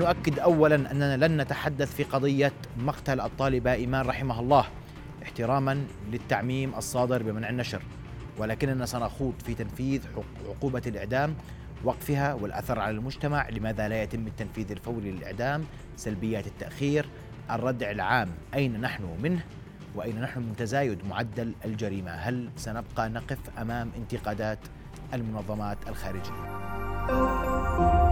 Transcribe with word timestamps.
نؤكد 0.00 0.38
اولا 0.38 0.74
أننا 0.74 1.26
لن 1.26 1.40
نتحدث 1.40 1.94
في 1.94 2.04
قضية 2.04 2.52
مقتل 2.78 3.20
الطالبه 3.20 3.72
إيمان 3.72 4.06
رحمها 4.06 4.40
الله 4.40 4.64
احتراما 5.22 5.84
للتعميم 6.12 6.74
الصادر 6.74 7.22
بمنع 7.22 7.48
النشر 7.48 7.82
ولكننا 8.38 8.86
سنخوض 8.86 9.34
في 9.46 9.54
تنفيذ 9.54 10.02
عقوبة 10.48 10.82
الإعدام 10.86 11.34
وقفها 11.84 12.34
والأثر 12.34 12.78
على 12.78 12.96
المجتمع 12.96 13.48
لماذا 13.48 13.88
لا 13.88 14.02
يتم 14.02 14.26
التنفيذ 14.26 14.70
الفوري 14.70 15.10
للإعدام 15.10 15.64
سلبيات 15.96 16.46
التأخير 16.46 17.06
الردع 17.50 17.90
العام 17.90 18.28
أين 18.54 18.80
نحن 18.80 19.04
منه 19.22 19.44
وأين 19.94 20.20
نحن 20.20 20.40
من 20.40 20.56
تزايد 20.56 21.06
معدل 21.06 21.54
الجريمة؟ 21.64 22.10
هل 22.10 22.50
سنبقى 22.56 23.08
نقف 23.08 23.38
أمام 23.58 23.90
انتقادات 23.96 24.58
المنظمات 25.14 25.78
الخارجية؟ 25.88 28.03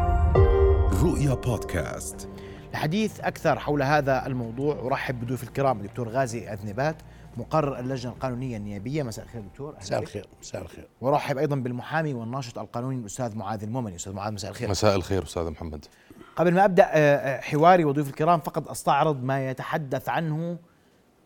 رؤيا 1.03 1.34
بودكاست. 1.34 2.29
الحديث 2.71 3.21
أكثر 3.21 3.58
حول 3.58 3.82
هذا 3.82 4.27
الموضوع 4.27 4.86
أرحب 4.86 5.21
بضيوف 5.21 5.43
الكرام 5.43 5.81
الدكتور 5.81 6.08
غازي 6.08 6.49
أذنبات 6.49 6.96
مقرر 7.36 7.79
اللجنة 7.79 8.13
القانونية 8.13 8.57
النيابية. 8.57 9.03
مساء 9.03 9.25
الخير 9.25 9.43
دكتور 9.43 9.77
مساء 9.80 10.00
الخير 10.00 10.27
مساء 10.41 10.63
الخير. 10.63 10.89
ورحب 11.00 11.39
أيضا 11.39 11.57
بالمحامي 11.57 12.14
والناشط 12.14 12.58
القانوني 12.58 13.00
الأستاذ 13.00 13.36
معاذ 13.36 13.63
المؤمني 13.63 13.96
أستاذ 13.96 14.13
معاذ 14.13 14.32
مساء 14.32 14.50
الخير. 14.50 14.71
مساء 14.71 14.96
الخير 14.96 15.22
أستاذ 15.22 15.50
محمد. 15.50 15.85
قبل 16.36 16.54
ما 16.54 16.64
أبدأ 16.64 16.85
آه، 16.85 17.16
آه، 17.16 17.41
حواري 17.41 17.85
وضيوف 17.85 18.08
الكرام 18.08 18.41
فقط 18.41 18.69
أستعرض 18.69 19.25
ما 19.25 19.50
يتحدث 19.50 20.08
عنه 20.08 20.58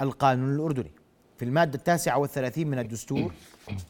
القانون 0.01 0.54
الأردني. 0.54 0.93
في 1.38 1.45
المادة 1.45 1.79
التاسعة 1.79 2.18
والثلاثين 2.18 2.70
من 2.70 2.79
الدستور 2.79 3.32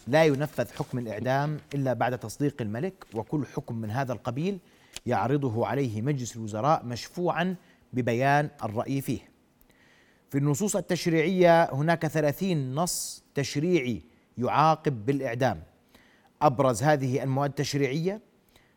لا 0.07 0.25
ينفذ 0.25 0.73
حكم 0.73 0.99
الإعدام 0.99 1.59
إلا 1.75 1.93
بعد 1.93 2.19
تصديق 2.19 2.55
الملك 2.61 3.07
وكل 3.15 3.47
حكم 3.47 3.75
من 3.75 3.91
هذا 3.91 4.13
القبيل 4.13 4.59
يعرضه 5.07 5.67
عليه 5.67 6.03
مجلس 6.03 6.37
الوزراء 6.37 6.85
مشفوعا 6.85 7.57
ببيان 7.93 8.51
الرأي 8.65 9.01
فيه. 9.01 9.21
في 10.31 10.39
النصوص 10.39 10.77
التشريعية 10.77 11.75
هناك 11.75 12.07
ثلاثين 12.07 12.75
نص 12.75 13.25
تشريعي 13.35 14.03
يعاقب 14.39 15.07
بالإعدام. 15.07 15.63
أبرز 16.43 16.83
هذه 16.83 17.23
المواد 17.23 17.51
التشريعية 17.51 18.21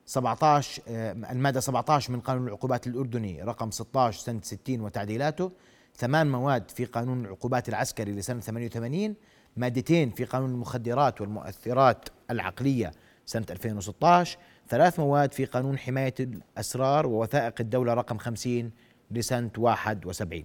17 0.06 0.81
آه، 0.88 1.11
المادة 1.11 1.59
17 1.59 2.14
من 2.14 2.20
قانون 2.20 2.48
العقوبات 2.48 2.88
الأردني 2.88 3.44
رقم 3.44 3.72
16 3.72 4.20
سنة 4.20 4.42
60 4.44 4.81
وتعديلاته. 4.81 5.52
ثمان 5.95 6.31
مواد 6.31 6.72
في 6.72 6.86
قانون 6.86 7.26
العقوبات 7.26 7.70
العسكري 7.70 8.11
لسنة 8.11 8.39
88 8.39 9.16
مادتين 9.58 10.11
في 10.11 10.26
قانون 10.26 10.50
المخدرات 10.50 11.22
والمؤثرات 11.22 12.09
العقلية 12.31 12.92
سنة 13.26 13.45
2016 13.50 14.38
ثلاث 14.70 15.00
مواد 15.00 15.34
في 15.34 15.45
قانون 15.45 15.78
حماية 15.78 16.14
الأسرار 16.20 17.08
ووثائق 17.08 17.53
الدولة 17.59 17.94
رقم 17.94 18.17
50 18.17 18.72
لسنة 19.11 19.52
71 19.58 20.44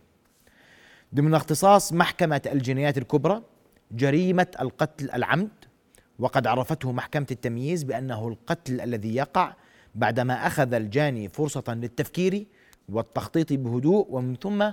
ضمن 1.15 1.35
اختصاص 1.35 1.93
محكمة 1.93 2.43
الجنايات 2.47 2.99
الكبرى 2.99 3.43
جريمة 3.93 4.47
القتل 4.61 5.11
العمد 5.11 5.51
وقد 6.19 6.47
عرفته 6.47 6.93
محكمة 6.93 7.27
التمييز 7.31 7.83
بأنه 7.83 8.29
القتل 8.29 8.81
الذي 8.81 9.15
يقع 9.15 9.55
بعدما 9.95 10.47
أخذ 10.47 10.75
الجاني 10.75 11.29
فرصة 11.29 11.65
للتفكير 11.69 12.47
والتخطيط 12.89 13.53
بهدوء 13.53 14.07
ومن 14.11 14.37
ثم 14.37 14.71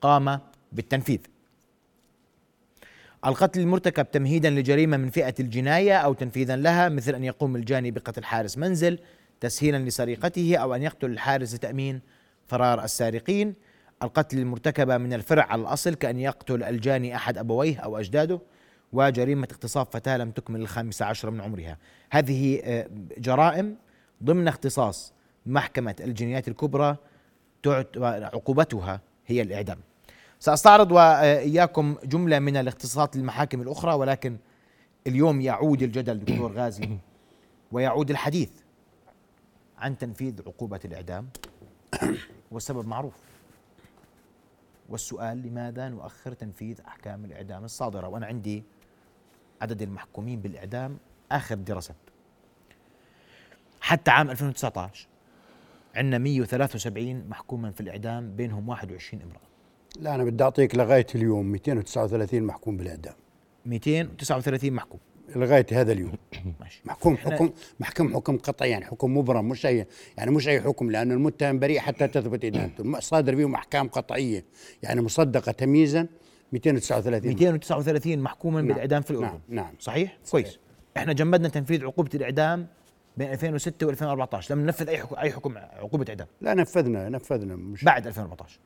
قام 0.00 0.40
بالتنفيذ. 0.72 1.18
القتل 3.26 3.60
المرتكب 3.60 4.10
تمهيدا 4.10 4.50
لجريمة 4.50 4.96
من 4.96 5.10
فئة 5.10 5.34
الجناية 5.40 5.96
أو 5.96 6.12
تنفيذا 6.12 6.56
لها 6.56 6.88
مثل 6.88 7.14
أن 7.14 7.24
يقوم 7.24 7.56
الجاني 7.56 7.90
بقتل 7.90 8.24
حارس 8.24 8.58
منزل 8.58 8.98
تسهيلا 9.40 9.78
لسرقته 9.78 10.56
أو 10.56 10.74
أن 10.74 10.82
يقتل 10.82 11.10
الحارس 11.10 11.54
لتأمين 11.54 12.00
فرار 12.46 12.84
السارقين. 12.84 13.54
القتل 14.02 14.38
المرتكب 14.38 14.90
من 14.90 15.12
الفرع 15.12 15.44
على 15.44 15.62
الأصل 15.62 15.94
كأن 15.94 16.18
يقتل 16.18 16.62
الجاني 16.62 17.16
أحد 17.16 17.38
أبويه 17.38 17.78
أو 17.78 17.98
أجداده 17.98 18.40
وجريمة 18.92 19.48
اغتصاب 19.50 19.86
فتاة 19.92 20.16
لم 20.16 20.30
تكمل 20.30 20.60
الخامسه 20.60 21.06
عشر 21.06 21.30
من 21.30 21.40
عمرها. 21.40 21.78
هذه 22.10 22.60
آه، 22.64 22.88
جرائم 23.18 23.76
ضمن 24.24 24.48
اختصاص 24.48 25.12
محكمة 25.46 25.96
الجنايات 26.00 26.48
الكبرى 26.48 26.96
عقوبتها 27.96 29.00
هي 29.26 29.42
الإعدام. 29.42 29.78
سأستعرض 30.42 30.92
وإياكم 30.92 31.96
جملة 32.04 32.38
من 32.38 32.56
الاختصاصات 32.56 33.16
للمحاكم 33.16 33.62
الأخرى 33.62 33.94
ولكن 33.94 34.36
اليوم 35.06 35.40
يعود 35.40 35.82
الجدل 35.82 36.18
دكتور 36.18 36.52
غازي 36.52 36.88
ويعود 37.72 38.10
الحديث 38.10 38.50
عن 39.78 39.98
تنفيذ 39.98 40.40
عقوبة 40.46 40.80
الإعدام 40.84 41.28
والسبب 42.50 42.86
معروف. 42.86 43.14
والسؤال 44.88 45.42
لماذا 45.42 45.88
نؤخر 45.88 46.32
تنفيذ 46.32 46.80
أحكام 46.80 47.24
الإعدام 47.24 47.64
الصادرة؟ 47.64 48.08
وأنا 48.08 48.26
عندي 48.26 48.64
عدد 49.60 49.82
المحكومين 49.82 50.40
بالإعدام 50.40 50.98
آخر 51.32 51.54
دراسات 51.54 51.96
حتى 53.80 54.10
عام 54.10 54.30
2019 54.30 55.06
عندنا 55.94 56.18
173 56.18 57.28
محكوما 57.28 57.70
في 57.70 57.80
الإعدام 57.80 58.36
بينهم 58.36 58.68
21 58.68 59.22
امرأة. 59.22 59.51
لا 60.00 60.14
أنا 60.14 60.24
بدي 60.24 60.44
أعطيك 60.44 60.74
لغاية 60.74 61.06
اليوم 61.14 61.46
239 61.46 62.42
محكوم 62.42 62.76
بالإعدام. 62.76 63.14
239 63.66 64.72
محكوم. 64.72 65.00
لغاية 65.36 65.66
هذا 65.72 65.92
اليوم. 65.92 66.12
ماشي. 66.60 66.82
محكوم 66.84 67.16
حكم 67.16 67.50
محكم 67.80 68.14
حكم 68.14 68.38
قطعي 68.38 68.70
يعني 68.70 68.84
حكم 68.84 69.16
مبرم 69.16 69.48
مش 69.48 69.66
اي 69.66 69.86
يعني 70.18 70.30
مش 70.30 70.48
أي 70.48 70.60
حكم 70.60 70.90
لأنه 70.90 71.14
المتهم 71.14 71.58
بريء 71.58 71.78
حتى 71.80 72.08
تثبت 72.08 72.44
إدانته. 72.44 73.00
صادر 73.00 73.36
فيهم 73.36 73.54
أحكام 73.54 73.88
قطعية 73.88 74.44
يعني 74.82 75.00
مصدقة 75.00 75.52
تمييزا 75.52 76.06
239 76.52 77.28
239 77.28 78.18
محكوما 78.18 78.60
نعم. 78.60 78.68
بالإعدام 78.68 79.02
في 79.02 79.10
الأردن. 79.10 79.28
نعم. 79.28 79.40
نعم 79.48 79.74
صحيح؟ 79.78 80.18
صحيح. 80.24 80.30
كويس. 80.30 80.58
إحنا 80.96 81.12
جمدنا 81.12 81.48
تنفيذ 81.48 81.84
عقوبة 81.84 82.10
الإعدام 82.14 82.66
بين 83.16 83.30
2006 83.30 83.92
و2014 83.92 84.50
لم 84.50 84.60
ننفذ 84.60 84.88
أي 84.88 84.98
حكم 84.98 85.16
أي 85.16 85.32
حكم 85.32 85.58
عقوبة 85.58 86.04
إعدام. 86.08 86.26
لا 86.40 86.54
نفذنا 86.54 87.08
نفذنا 87.08 87.56
مش 87.56 87.84
بعد 87.84 88.06
2014 88.06 88.58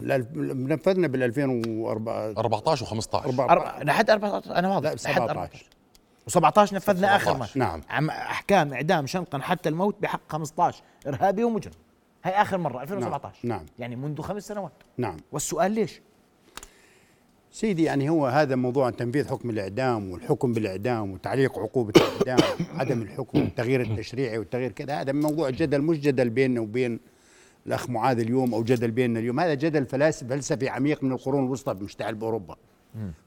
نفذنا 0.00 1.06
بال 1.06 1.22
2014 1.22 2.86
و15 2.86 3.84
لحد 3.84 4.10
14 4.10 4.56
أنا 4.56 4.68
واضح. 4.68 4.92
لحد 4.92 5.20
14 5.20 5.66
و17 6.30 6.72
نفذنا 6.72 7.16
آخر 7.16 7.36
ما 7.36 7.46
نعم. 7.54 7.80
عم 7.90 8.10
أحكام 8.10 8.72
إعدام 8.72 9.06
شنقا 9.06 9.38
حتى 9.38 9.68
الموت 9.68 9.96
بحق 10.02 10.20
15 10.28 10.82
إرهابي 11.06 11.44
ومجرم. 11.44 11.74
هي 12.24 12.32
آخر 12.32 12.58
مرة 12.58 12.82
2017 12.82 13.38
نعم. 13.44 13.58
نعم. 13.58 13.66
يعني 13.78 13.96
منذ 13.96 14.20
خمس 14.20 14.46
سنوات. 14.48 14.72
نعم. 14.98 15.16
والسؤال 15.32 15.72
ليش؟ 15.72 16.00
سيدي 17.50 17.84
يعني 17.84 18.08
هو 18.10 18.26
هذا 18.26 18.56
موضوع 18.56 18.90
تنفيذ 18.90 19.28
حكم 19.28 19.50
الإعدام 19.50 20.10
والحكم 20.10 20.52
بالإعدام 20.52 21.10
وتعليق 21.10 21.58
عقوبة 21.58 21.92
الإعدام 21.96 22.48
عدم 22.74 23.02
الحكم 23.02 23.38
والتغيير 23.38 23.80
التشريعي 23.80 24.38
والتغيير 24.38 24.72
كذا 24.72 25.00
هذا 25.00 25.12
موضوع 25.12 25.50
جدل 25.50 25.82
مش 25.82 26.00
جدل 26.00 26.30
بيننا 26.30 26.60
وبين 26.60 27.00
الأخ 27.66 27.90
معاذ 27.90 28.18
اليوم 28.18 28.54
أو 28.54 28.62
جدل 28.62 28.90
بيننا 28.90 29.20
اليوم. 29.20 29.40
هذا 29.40 29.54
جدل 29.54 29.86
فلسفي 29.86 30.68
عميق 30.68 31.02
من 31.02 31.12
القرون 31.12 31.44
الوسطى 31.44 31.74
مشتعل 31.74 32.14
بأوروبا. 32.14 32.56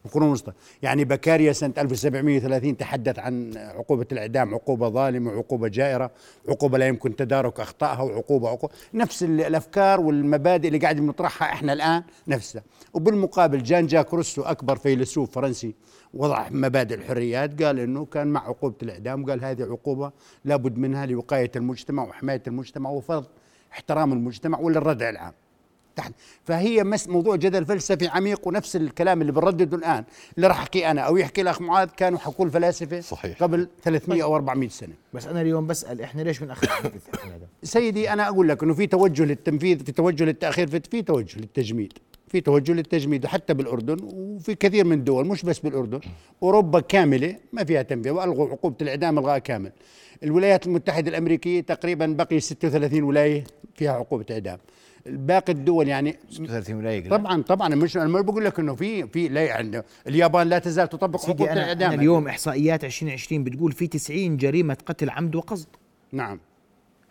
القرون 0.06 0.28
الوسطى. 0.28 0.52
يعني 0.82 1.06
بكاريا 1.06 1.54
سنة 1.54 1.74
1730 1.78 2.78
تحدث 2.78 3.20
عن 3.20 3.58
عقوبة 3.58 4.06
الإعدام 4.12 4.54
عقوبة 4.54 4.90
ظالمة 4.90 5.32
عقوبة 5.32 5.68
جائرة 5.68 6.12
عقوبة 6.50 6.78
لا 6.78 6.88
يمكن 6.88 7.16
تدارك 7.16 7.60
أخطائها 7.60 8.02
وعقوبة 8.02 8.50
عقوبة. 8.50 8.74
نفس 8.94 9.24
الأفكار 9.24 10.02
والمبادئ 10.02 10.68
اللي 10.68 10.80
قاعد 10.80 10.96
بنطرحها 10.96 11.54
إحنا 11.54 11.74
الآن 11.74 12.04
نفسها. 12.28 12.64
وبالمقابل 12.94 13.64
جان 13.64 13.88
جاك 13.88 14.14
روسو 14.14 14.42
أكبر 14.42 14.76
فيلسوف 14.76 15.32
فرنسي 15.32 15.76
وضع 16.14 16.50
مبادئ 16.50 16.96
الحريات 16.96 17.64
قال 17.64 17.80
إنه 17.80 18.06
كان 18.06 18.28
مع 18.28 18.48
عقوبة 18.48 18.76
الإعدام 18.84 19.26
قال 19.30 19.46
هذه 19.46 19.64
عقوبة 19.64 20.12
لابد 20.46 20.78
منها 20.78 21.06
لوقاية 21.06 21.52
المجتمع 21.56 22.04
وحماية 22.04 22.44
المجتمع 22.48 22.90
وفرض 22.90 23.26
احترام 23.72 24.14
المجتمع 24.14 24.60
ولا 24.60 24.78
الردع 24.78 25.10
العام؟ 25.10 25.34
تحت. 25.96 26.14
فهي 26.44 26.84
مس 26.84 27.08
موضوع 27.08 27.36
جدل 27.36 27.66
فلسفي 27.66 28.08
عميق 28.08 28.48
ونفس 28.48 28.76
الكلام 28.76 29.22
اللي 29.22 29.32
بنردده 29.32 29.78
الآن. 29.78 30.04
اللي 30.36 30.48
راح 30.48 30.60
أحكي 30.60 30.92
أنا. 30.92 31.02
أو 31.02 31.18
يحكي 31.18 31.42
الأخ 31.42 31.62
معاذ 31.62 31.90
كانوا 31.98 32.20
حكوا 32.20 32.46
الفلاسفه 32.46 33.00
صحيح. 33.00 33.44
قبل 33.44 33.68
300 33.84 34.24
أو 34.24 34.36
400 34.36 34.70
سنة. 34.70 34.94
بس 35.14 35.26
أنا 35.28 35.42
اليوم 35.42 35.68
بسأل 35.68 36.02
إحنا 36.02 36.22
ليش 36.22 36.40
بنأخر 36.40 36.92
سيدي 37.64 38.14
أنا 38.14 38.28
أقول 38.28 38.50
لك 38.50 38.64
إنه 38.64 38.74
في 38.74 38.88
توجه 38.88 39.26
للتنفيذ 39.26 39.86
في 39.86 39.92
توجه 39.92 40.24
للتأخير 40.24 40.68
في, 40.68 40.80
في 40.92 41.02
توجه 41.02 41.40
للتجميد. 41.40 41.94
في 42.30 42.42
توجه 42.42 42.72
للتجميد 42.72 43.26
حتى 43.26 43.54
بالأردن 43.54 43.98
وفي 44.04 44.56
كثير 44.56 44.86
من 44.86 44.98
الدول 44.98 45.28
مش 45.28 45.44
بس 45.44 45.60
بالأردن 45.60 46.00
أوروبا 46.44 46.80
كاملة 46.80 47.36
ما 47.54 47.64
فيها 47.64 47.82
تنفيذ 47.82 48.12
وألغوا 48.12 48.50
عقوبة 48.50 48.76
الإعدام 48.82 49.20
الغاء 49.20 49.40
كامل. 49.40 49.72
الولايات 50.24 50.68
المتحدة 50.68 51.10
الأمريكية 51.10 51.62
تقريبا 51.62 52.06
بقي 52.06 52.40
36 52.40 53.04
ولاية 53.04 53.44
فيها 53.76 53.92
عقوبة 53.92 54.26
إعدام. 54.32 54.58
باقي 55.06 55.54
الدول 55.54 55.88
يعني 55.88 56.16
36 56.30 56.76
ولاية 56.76 57.10
طبعا 57.10 57.42
طبعا 57.42 57.76
مش 57.76 57.98
أنا 57.98 58.08
ما 58.08 58.22
بقول 58.22 58.46
لك 58.46 58.60
إنه 58.60 58.76
في 58.76 59.08
في 59.08 59.28
لا 59.28 59.44
يعني 59.46 59.84
اليابان 60.08 60.48
لا 60.50 60.60
تزال 60.60 60.90
تطبق 60.90 61.24
عقوبة 61.26 61.54
الإعدام. 61.54 61.94
اليوم 61.94 62.28
إحصائيات 62.28 62.84
2020 62.84 63.44
بتقول 63.44 63.72
في 63.72 63.88
90 63.88 64.38
جريمة 64.38 64.78
قتل 64.86 65.10
عمد 65.10 65.36
وقصد. 65.36 65.68
نعم. 66.12 66.40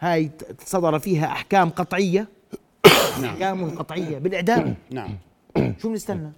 هاي 0.00 0.30
صدر 0.64 0.98
فيها 0.98 1.26
أحكام 1.26 1.70
قطعية. 1.70 2.28
احكام 2.86 3.70
قطعيه 3.70 4.19
بالإعدام. 4.19 4.75
نعم. 4.90 5.10
شو 5.82 5.88
بنستنى؟ 5.88 6.32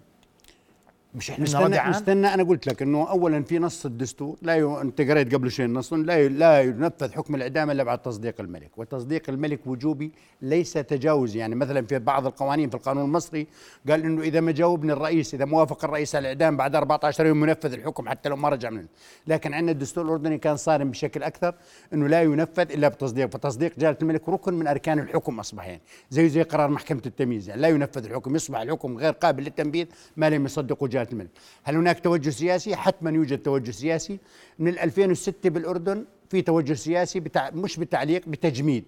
مش 1.15 1.31
إحنا 1.31 1.45
نستنى 1.45 1.65
ردعان 1.65 1.91
نستنى 1.91 2.35
أنا 2.35 2.43
قلت 2.43 2.67
لك 2.67 2.83
إنه 2.83 3.11
اولا 3.11 3.43
في 3.43 3.59
نص 3.59 3.87
الدستور 3.87 4.37
لا 4.43 4.57
ي... 4.57 4.63
أنت 4.81 5.01
قريت 5.01 5.35
قبل 5.35 5.51
شوي 5.51 5.67
النص 5.67 5.93
لا 5.93 6.19
ي... 6.19 6.29
لا 6.29 6.61
ينفذ 6.63 7.13
حكم 7.13 7.35
الإعدام 7.35 7.71
إلا 7.71 7.83
بعد 7.83 7.99
تصديق 8.03 8.41
الملك. 8.41 8.79
وتصديق 8.79 9.23
الملك 9.29 9.67
وجوبي 9.67 10.13
ليس 10.43 10.73
تجاوزي 10.73 11.39
يعني 11.39 11.55
مثلا 11.55 11.87
في 11.87 11.99
بعض 11.99 12.27
القوانين 12.27 12.69
في 12.69 12.75
القانون 12.75 13.05
المصري 13.05 13.47
قال 13.89 14.05
إنه 14.05 14.23
إذا 14.23 14.41
ما 14.41 14.53
جاوبني 14.53 14.93
الرئيس 14.93 15.35
إذا 15.35 15.45
موافق 15.45 15.85
الرئيس 15.85 16.15
على 16.15 16.23
الإعدام 16.23 16.57
بعد 16.57 16.77
14 16.77 17.27
يوم 17.27 17.45
ينفذ 17.45 17.73
الحكم 17.73 18.09
حتى 18.09 18.29
لو 18.29 18.37
ما 18.37 18.49
رجع 18.49 18.71
منه. 18.71 18.87
لكن 19.27 19.55
عندنا 19.55 19.73
الدستور 19.73 20.05
الأردني 20.05 20.39
كان 20.39 20.57
صارم 20.57 20.91
بشكل 20.91 21.23
أكثر 21.23 21.55
إنه 21.95 22.09
لا 22.09 22.23
ينفذ 22.23 22.73
إلا 22.73 22.89
بتصديق 22.89 23.31
فتصديق 23.31 23.73
جلاله 23.79 23.97
الملك 24.03 24.29
ركن 24.29 24.55
من 24.55 24.67
أركان 24.67 24.99
الحكم 24.99 25.41
اصبح 25.41 25.67
يعني 25.67 25.81
زي 26.11 26.29
زي 26.29 26.43
قرار 26.43 26.71
محكمة 26.71 27.03
التمييز 27.07 27.49
يعني 27.49 27.61
لا 27.61 27.69
ينفذ 27.69 28.05
الحكم 28.05 28.37
يصبح 28.37 28.61
الحكم 28.61 28.97
غير 28.99 29.13
قابل 29.13 29.43
للتنفيذ 29.45 29.87
ما 30.17 30.31
لم 30.31 30.45
يصدقه 30.45 30.87
جلاله 30.87 31.00
الملك 31.13 31.31
هل 31.63 31.77
هناك 31.77 32.01
توجه 32.01 32.31
سياسي؟ 32.31 32.77
حتما 32.77 33.11
يوجد 33.11 33.39
توجه 33.39 33.71
سياسي. 33.71 34.19
من 34.59 34.79
2006 34.79 35.51
بالأردن 35.51 36.05
في 36.31 36.43
توجه 36.43 36.73
سياسي 36.73 37.21
بتع... 37.21 37.51
مش 37.51 37.77
بتعليق 37.77 38.23
بتجميد. 38.27 38.85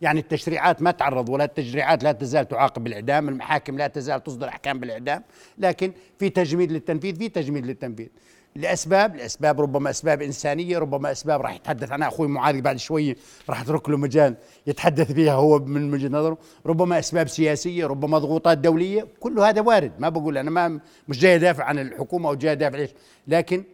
يعني 0.00 0.20
التشريعات 0.20 0.82
ما 0.82 0.90
تعرض 0.90 1.28
ولا 1.28 1.44
التشريعات 1.44 2.04
لا 2.04 2.12
تزال 2.12 2.48
تعاقب 2.48 2.84
بالاعدام، 2.84 3.28
المحاكم 3.28 3.78
لا 3.78 3.86
تزال 3.86 4.24
تصدر 4.24 4.48
أحكام 4.48 4.80
بالإعدام، 4.80 5.22
لكن 5.58 5.92
في 6.18 6.28
تجميد 6.28 6.72
للتنفيذ، 6.72 7.14
في 7.16 7.28
تجميد 7.28 7.66
للتنفيذ. 7.66 8.08
لأسباب، 8.56 9.16
لأسباب 9.16 9.60
ربما 9.60 9.90
أسباب 9.90 10.22
إنسانية، 10.22 10.78
ربما 10.78 11.12
أسباب 11.12 11.40
راح 11.40 11.54
يتحدث 11.54 11.92
عنها 11.92 12.08
أخوي 12.08 12.28
معاذ 12.28 12.60
بعد 12.60 12.76
شوي 12.76 13.16
راح 13.48 13.60
أترك 13.60 13.88
له 13.88 13.96
مجال 13.96 14.34
يتحدث 14.66 15.12
فيها 15.12 15.32
هو 15.32 15.58
من 15.58 15.94
وجهة 15.94 16.08
نظره، 16.08 16.38
ربما 16.66 16.98
أسباب 16.98 17.28
سياسية، 17.28 17.86
ربما 17.86 18.18
ضغوطات 18.18 18.58
دولية، 18.58 19.06
كل 19.20 19.38
هذا 19.38 19.60
وارد، 19.60 19.92
ما 19.98 20.08
بقول 20.08 20.38
أنا 20.38 20.50
ما 20.50 20.80
مش 21.08 21.18
جاي 21.18 21.34
أدافع 21.34 21.64
عن 21.64 21.78
الحكومة 21.78 22.28
أو 22.28 22.34
جاي 22.34 22.52
أدافع 22.52 22.78
ليش، 22.78 22.90
لكن 23.28 23.64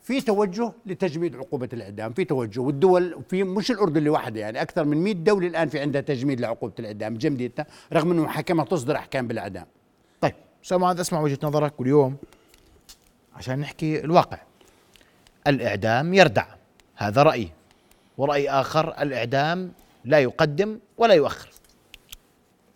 في 0.00 0.20
توجه 0.20 0.72
لتجميد 0.86 1.36
عقوبة 1.36 1.68
الإعدام 1.72 2.12
في 2.12 2.24
توجه. 2.24 2.60
والدول 2.60 3.22
في 3.28 3.44
مش 3.44 3.70
الأردن 3.70 4.02
لوحدها 4.02 4.40
يعني 4.40 4.62
أكثر 4.62 4.84
من 4.84 5.04
100 5.04 5.12
دولة 5.14 5.46
الآن 5.46 5.68
في 5.68 5.80
عندها 5.80 6.00
تجميد 6.00 6.40
لعقوبة 6.40 6.74
الإعدام 6.78 7.16
جمديتها 7.16 7.66
رغم 7.92 8.10
أنه 8.10 8.22
محاكمها 8.22 8.64
تصدر 8.64 8.96
أحكام 8.96 9.28
بالإعدام. 9.28 9.66
طيب 10.20 10.34
أستاذ 10.64 10.78
معاذ 10.78 11.00
أسمع 11.00 11.20
وجهة 11.20 11.38
نظرك. 11.42 11.80
واليوم 11.80 12.16
عشان 13.36 13.58
نحكي 13.58 14.04
الواقع. 14.04 14.38
الإعدام 15.46 16.14
يردع. 16.14 16.46
هذا 16.96 17.22
رأيي. 17.22 17.50
ورأي 18.18 18.50
آخر 18.50 19.02
الإعدام 19.02 19.72
لا 20.04 20.18
يقدم 20.18 20.78
ولا 20.98 21.14
يؤخر. 21.14 21.48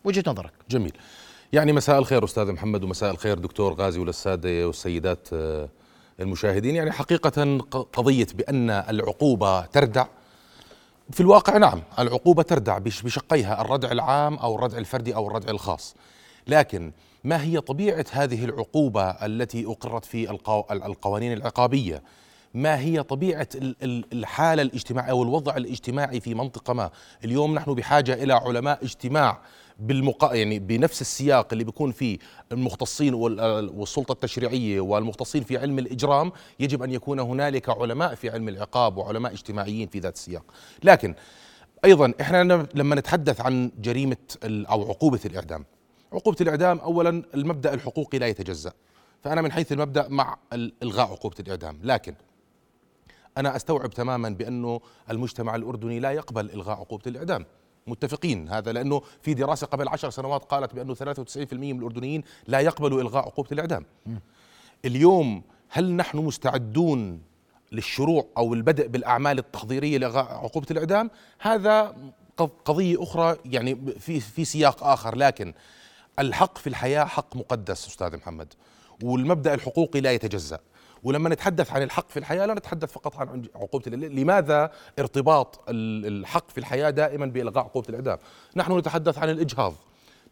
وجهة 0.04 0.24
نظرك. 0.26 0.52
جميل. 0.70 0.92
يعني 1.52 1.72
مساء 1.72 1.98
الخير 1.98 2.24
أستاذ 2.24 2.52
محمد 2.52 2.84
ومساء 2.84 3.10
الخير 3.10 3.38
دكتور 3.38 3.74
غازي 3.74 4.00
وللساده 4.00 4.66
والسيدات 4.66 5.28
آه، 5.32 5.68
المشاهدين. 6.20 6.74
يعني 6.76 6.92
حقيقة 6.92 7.58
ق- 7.58 7.88
قضية 7.92 8.26
بأن 8.34 8.70
العقوبة 8.70 9.60
تردع. 9.66 10.06
في 11.10 11.20
الواقع 11.20 11.56
نعم 11.56 11.82
العقوبة 11.98 12.42
تردع 12.42 12.78
بش- 12.78 13.02
بشقيها 13.02 13.60
الردع 13.60 13.92
العام 13.92 14.34
أو 14.34 14.54
الردع 14.56 14.78
الفردي 14.78 15.14
أو 15.14 15.28
الردع 15.28 15.50
الخاص. 15.50 15.94
لكن 16.46 16.92
ما 17.24 17.42
هي 17.42 17.60
طبيعة 17.60 18.04
هذه 18.10 18.44
العقوبة 18.44 19.02
التي 19.10 19.66
أقرت 19.66 20.04
في 20.04 20.28
القو- 20.28 20.72
القوانين 20.72 21.32
العقابية؟ 21.32 22.02
ما 22.54 22.78
هي 22.80 23.02
طبيعة 23.02 23.48
ال- 23.54 23.76
ال- 23.82 24.04
الحالة 24.12 24.62
الاجتماعية 24.62 25.10
أو 25.10 25.22
الوضع 25.22 25.56
الاجتماعي 25.56 26.20
في 26.20 26.34
منطقة 26.34 26.72
ما؟ 26.74 26.90
اليوم 27.24 27.54
نحن 27.54 27.74
بحاجة 27.74 28.14
إلى 28.14 28.32
علماء 28.32 28.84
اجتماع 28.84 29.40
بالمقا 29.78 30.34
يعني 30.34 30.58
بنفس 30.58 31.00
السياق 31.00 31.48
اللي 31.52 31.64
بيكون 31.64 31.92
فيه 31.92 32.18
المختصين 32.52 33.14
وال- 33.14 33.70
والسلطة 33.74 34.12
التشريعية 34.12 34.80
والمختصين 34.80 35.42
في 35.44 35.58
علم 35.58 35.78
الإجرام 35.78 36.32
يجب 36.60 36.82
أن 36.82 36.90
يكون 36.92 37.20
هنالك 37.20 37.68
علماء 37.68 38.14
في 38.14 38.30
علم 38.30 38.48
العقاب 38.48 38.96
وعلماء 38.96 39.32
اجتماعيين 39.32 39.88
في 39.88 39.98
ذات 39.98 40.14
السياق. 40.14 40.42
لكن 40.84 41.14
أيضا 41.84 42.12
إحنا 42.20 42.66
لما 42.74 42.94
نتحدث 42.96 43.40
عن 43.40 43.70
جريمة 43.80 44.16
أو 44.44 44.88
عقوبة 44.88 45.20
الإعدام 45.24 45.64
عقوبة 46.12 46.36
الإعدام 46.40 46.78
اولا 46.78 47.22
المبدأ 47.34 47.74
الحقوقي 47.74 48.18
لا 48.18 48.26
يتجزأ. 48.26 48.72
فأنا 49.24 49.42
من 49.42 49.52
حيث 49.52 49.72
المبدأ 49.72 50.08
مع 50.08 50.36
ال- 50.52 50.72
إلغاء 50.82 51.06
عقوبة 51.10 51.36
الإعدام. 51.40 51.78
لكن 51.82 52.14
أنا 53.38 53.56
أستوعب 53.56 53.90
تماما 53.90 54.28
بانه 54.28 54.80
المجتمع 55.10 55.54
الأردني 55.54 56.00
لا 56.00 56.10
يقبل 56.12 56.50
إلغاء 56.50 56.76
عقوبة 56.78 57.02
الإعدام. 57.06 57.46
متفقين 57.86 58.48
هذا 58.48 58.72
لأنه 58.72 59.02
في 59.22 59.34
دراسة 59.34 59.66
قبل 59.66 59.88
عشر 59.88 60.10
سنوات 60.10 60.44
قالت 60.44 60.74
بانه 60.74 60.94
93% 60.94 61.72
من 61.72 61.78
الأردنيين 61.78 62.22
لا 62.46 62.60
يقبلوا 62.60 63.00
إلغاء 63.00 63.24
عقوبة 63.24 63.48
الإعدام. 63.52 63.84
اليوم 64.84 65.42
هل 65.68 65.92
نحن 65.92 66.18
مستعدون 66.18 67.22
للشروع 67.72 68.26
أو 68.36 68.54
البدء 68.54 68.86
بالأعمال 68.86 69.38
التحضيرية 69.38 69.98
لإلغاء 69.98 70.24
عقوبة 70.24 70.66
الإعدام؟ 70.70 71.10
هذا 71.40 71.96
ق- 72.36 72.50
قضية 72.64 73.02
أخرى 73.02 73.36
يعني 73.44 73.76
في 73.98 74.20
في 74.20 74.44
سياق 74.44 74.84
آخر. 74.84 75.16
لكن 75.16 75.54
الحق 76.18 76.58
في 76.58 76.66
الحياة 76.66 77.04
حق 77.04 77.36
مقدس 77.36 77.86
أستاذ 77.86 78.16
محمد. 78.16 78.54
والمبدأ 79.02 79.54
الحقوقي 79.54 80.00
لا 80.00 80.12
يتجزأ. 80.12 80.58
ولما 81.02 81.28
نتحدث 81.28 81.72
عن 81.72 81.82
الحق 81.82 82.10
في 82.10 82.18
الحياة 82.18 82.46
لا 82.46 82.54
نتحدث 82.54 82.92
فقط 82.92 83.16
عن 83.16 83.28
الإعدام. 83.28 84.18
لماذا 84.18 84.70
ارتباط 84.98 85.60
ال- 85.68 86.06
الحق 86.06 86.50
في 86.50 86.58
الحياة 86.58 86.90
دائما 86.90 87.26
بإلغاء 87.26 87.64
عقوبة 87.64 87.88
الإعدام؟ 87.88 88.18
نحن 88.56 88.78
نتحدث 88.78 89.18
عن 89.18 89.30
الإجهاض. 89.30 89.74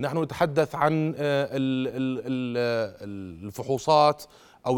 نحن 0.00 0.22
نتحدث 0.22 0.74
عن 0.74 1.14
آه، 1.18 1.44
ال- 1.44 1.88
ال- 1.88 2.22
ال- 2.26 3.44
الفحوصات 3.46 4.24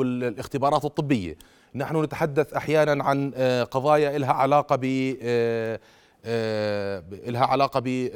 ال- 0.03 0.25
الاختبارات 0.25 0.85
الطبية. 0.85 1.37
نحن 1.75 2.03
نتحدث 2.03 2.55
أحيانا 2.55 3.05
عن 3.05 3.33
آه، 3.37 3.63
قضايا 3.65 4.19
لها 4.19 4.33
علاقة 4.33 4.77
ب 4.77 5.15
آه، 5.23 5.81
آه، 6.25 7.03
لها 7.27 7.45
علاقة 7.45 7.81
ب 7.85 8.09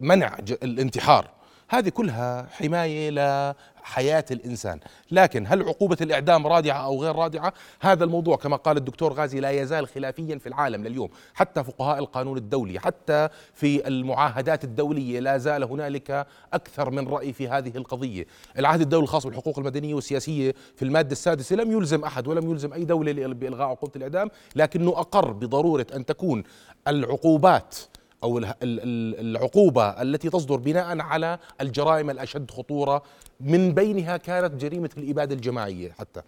منع 0.00 0.38
الانتحار. 0.62 1.30
هذه 1.68 1.88
كلها 1.88 2.46
حماية 2.50 3.10
لحياة 3.10 4.24
الإنسان، 4.30 4.80
لكن 5.10 5.46
هل 5.46 5.62
عقوبة 5.62 5.96
الإعدام 6.00 6.46
رادعة 6.46 6.84
أو 6.84 7.02
غير 7.02 7.16
رادعة؟ 7.16 7.52
هذا 7.80 8.04
الموضوع 8.04 8.36
كما 8.36 8.56
قال 8.56 8.76
الدكتور 8.76 9.12
غازي 9.12 9.40
لا 9.40 9.50
يزال 9.50 9.88
خلافيا 9.88 10.38
في 10.38 10.48
العالم 10.48 10.84
لليوم، 10.84 11.08
حتى 11.34 11.64
فقهاء 11.64 11.98
القانون 11.98 12.36
الدولي، 12.36 12.80
حتى 12.80 13.28
في 13.54 13.88
المعاهدات 13.88 14.64
الدولية 14.64 15.20
لا 15.20 15.38
زال 15.38 15.64
هنالك 15.64 16.26
أكثر 16.52 16.90
من 16.90 17.08
رأي 17.08 17.32
في 17.32 17.48
هذه 17.48 17.76
القضية، 17.76 18.26
العهد 18.58 18.80
الدولي 18.80 19.04
الخاص 19.04 19.26
بالحقوق 19.26 19.58
المدنية 19.58 19.94
والسياسية 19.94 20.54
في 20.76 20.84
المادة 20.84 21.12
السادسة 21.12 21.56
لم 21.56 21.72
يلزم 21.72 22.04
أحد 22.04 22.28
ولم 22.28 22.50
يلزم 22.50 22.72
أي 22.72 22.84
دولة 22.84 23.12
بالغاء 23.26 23.68
عقوبة 23.68 23.92
الإعدام، 23.96 24.30
لكنه 24.56 24.90
أقر 24.90 25.32
بضرورة 25.32 25.86
أن 25.94 26.06
تكون 26.06 26.42
العقوبات 26.88 27.76
أو 28.24 28.38
ال- 28.38 28.44
ال- 28.44 28.54
ال- 28.62 29.20
العقوبة 29.36 30.02
التي 30.02 30.30
تصدر 30.30 30.56
بناء 30.56 31.00
على 31.00 31.38
الجرائم 31.60 32.10
الأشد 32.10 32.50
خطورة 32.50 33.02
من 33.40 33.74
بينها 33.74 34.16
كانت 34.16 34.54
جريمة 34.54 34.90
الإبادة 34.96 35.34
الجماعية 35.34 35.92
حتى. 35.92 36.22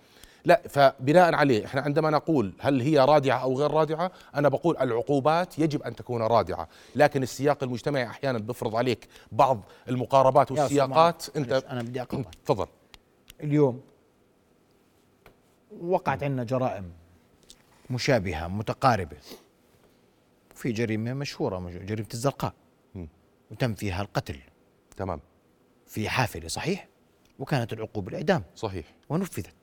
لا 0.45 0.63
فبناء 0.69 1.35
عليه 1.35 1.65
إحنا 1.67 1.81
عندما 1.81 2.11
نقول 2.11 2.53
هل 2.61 2.81
هي 2.81 2.99
رادعة 2.99 3.39
أو 3.39 3.59
غير 3.59 3.71
رادعة 3.71 4.13
أنا 4.35 4.49
بقول 4.49 4.77
العقوبات 4.77 5.59
يجب 5.59 5.83
أن 5.83 5.97
تكون 5.97 6.23
رادعة. 6.23 6.69
لكن 6.97 7.23
السياق 7.23 7.63
المجتمعي 7.63 8.07
أحيانا 8.07 8.39
بيفرض 8.39 8.77
عليك 8.77 9.09
بعض 9.33 9.61
المقاربات 9.89 10.51
والسياقات. 10.53 11.37
أنت 11.37 11.53
أنا 11.53 11.83
بدي 11.83 12.03
اقطعك 12.03 12.27
تفضل. 12.47 12.67
اليوم 13.43 13.81
وقعت 15.83 16.23
عندنا 16.23 16.45
جرائم 16.45 16.85
مشابهة 17.91 18.49
متقاربة. 18.49 19.17
في 20.62 20.73
جريمة 20.73 21.12
مشهورة 21.14 21.59
مش- 21.59 21.75
جريمة 21.75 22.09
الزرقاء. 22.14 22.52
وتم 23.50 23.75
فيها 23.75 24.02
القتل. 24.02 24.37
تمام. 24.97 25.21
في 25.87 26.09
حافلة 26.09 26.49
صحيح؟ 26.49 26.88
وكانت 27.38 27.73
العقوبة 27.73 28.09
الإعدام. 28.09 28.42
صحيح. 28.57 28.87
ونفذت. 29.09 29.54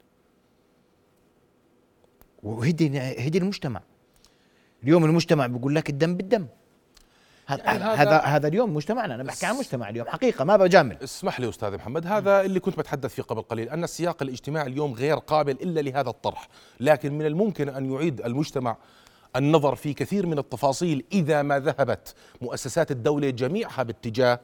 وهدي 2.43 2.99
هدي 2.99 3.37
المجتمع. 3.37 3.81
اليوم 4.83 5.05
المجتمع 5.05 5.47
بيقول 5.47 5.75
لك 5.75 5.89
الدم 5.89 6.15
بالدم. 6.17 6.47
هذا 7.45 7.63
يعني 7.63 7.83
هذا- 7.83 8.19
هذا 8.21 8.47
اليوم 8.47 8.73
مجتمعنا. 8.73 9.15
أنا 9.15 9.23
بحكي 9.23 9.45
عن 9.45 9.55
مجتمع 9.55 9.89
اليوم. 9.89 10.07
حقيقة 10.07 10.45
ما 10.45 10.57
بجامل. 10.57 10.97
اسمح 11.03 11.39
لي 11.39 11.49
أستاذ 11.49 11.75
محمد 11.75 12.07
هذا 12.07 12.41
اللي 12.41 12.59
كنت 12.59 12.79
بتحدث 12.79 13.13
فيه 13.15 13.23
قبل 13.23 13.41
قليل 13.41 13.69
أن 13.69 13.83
السياق 13.83 14.23
الاجتماعي 14.23 14.67
اليوم 14.67 14.93
غير 14.93 15.17
قابل 15.17 15.51
إلا 15.51 15.79
لهذا 15.81 16.09
الطرح. 16.09 16.47
لكن 16.79 17.13
من 17.17 17.25
الممكن 17.25 17.69
أن 17.69 17.93
يعيد 17.93 18.21
المجتمع 18.21 18.77
النظر 19.35 19.75
في 19.75 19.93
كثير 19.93 20.25
من 20.25 20.37
التفاصيل 20.37 21.03
إذا 21.11 21.41
ما 21.41 21.59
ذهبت 21.59 22.15
مؤسسات 22.41 22.91
الدولة 22.91 23.29
جميعها 23.29 23.83
باتجاه 23.83 24.39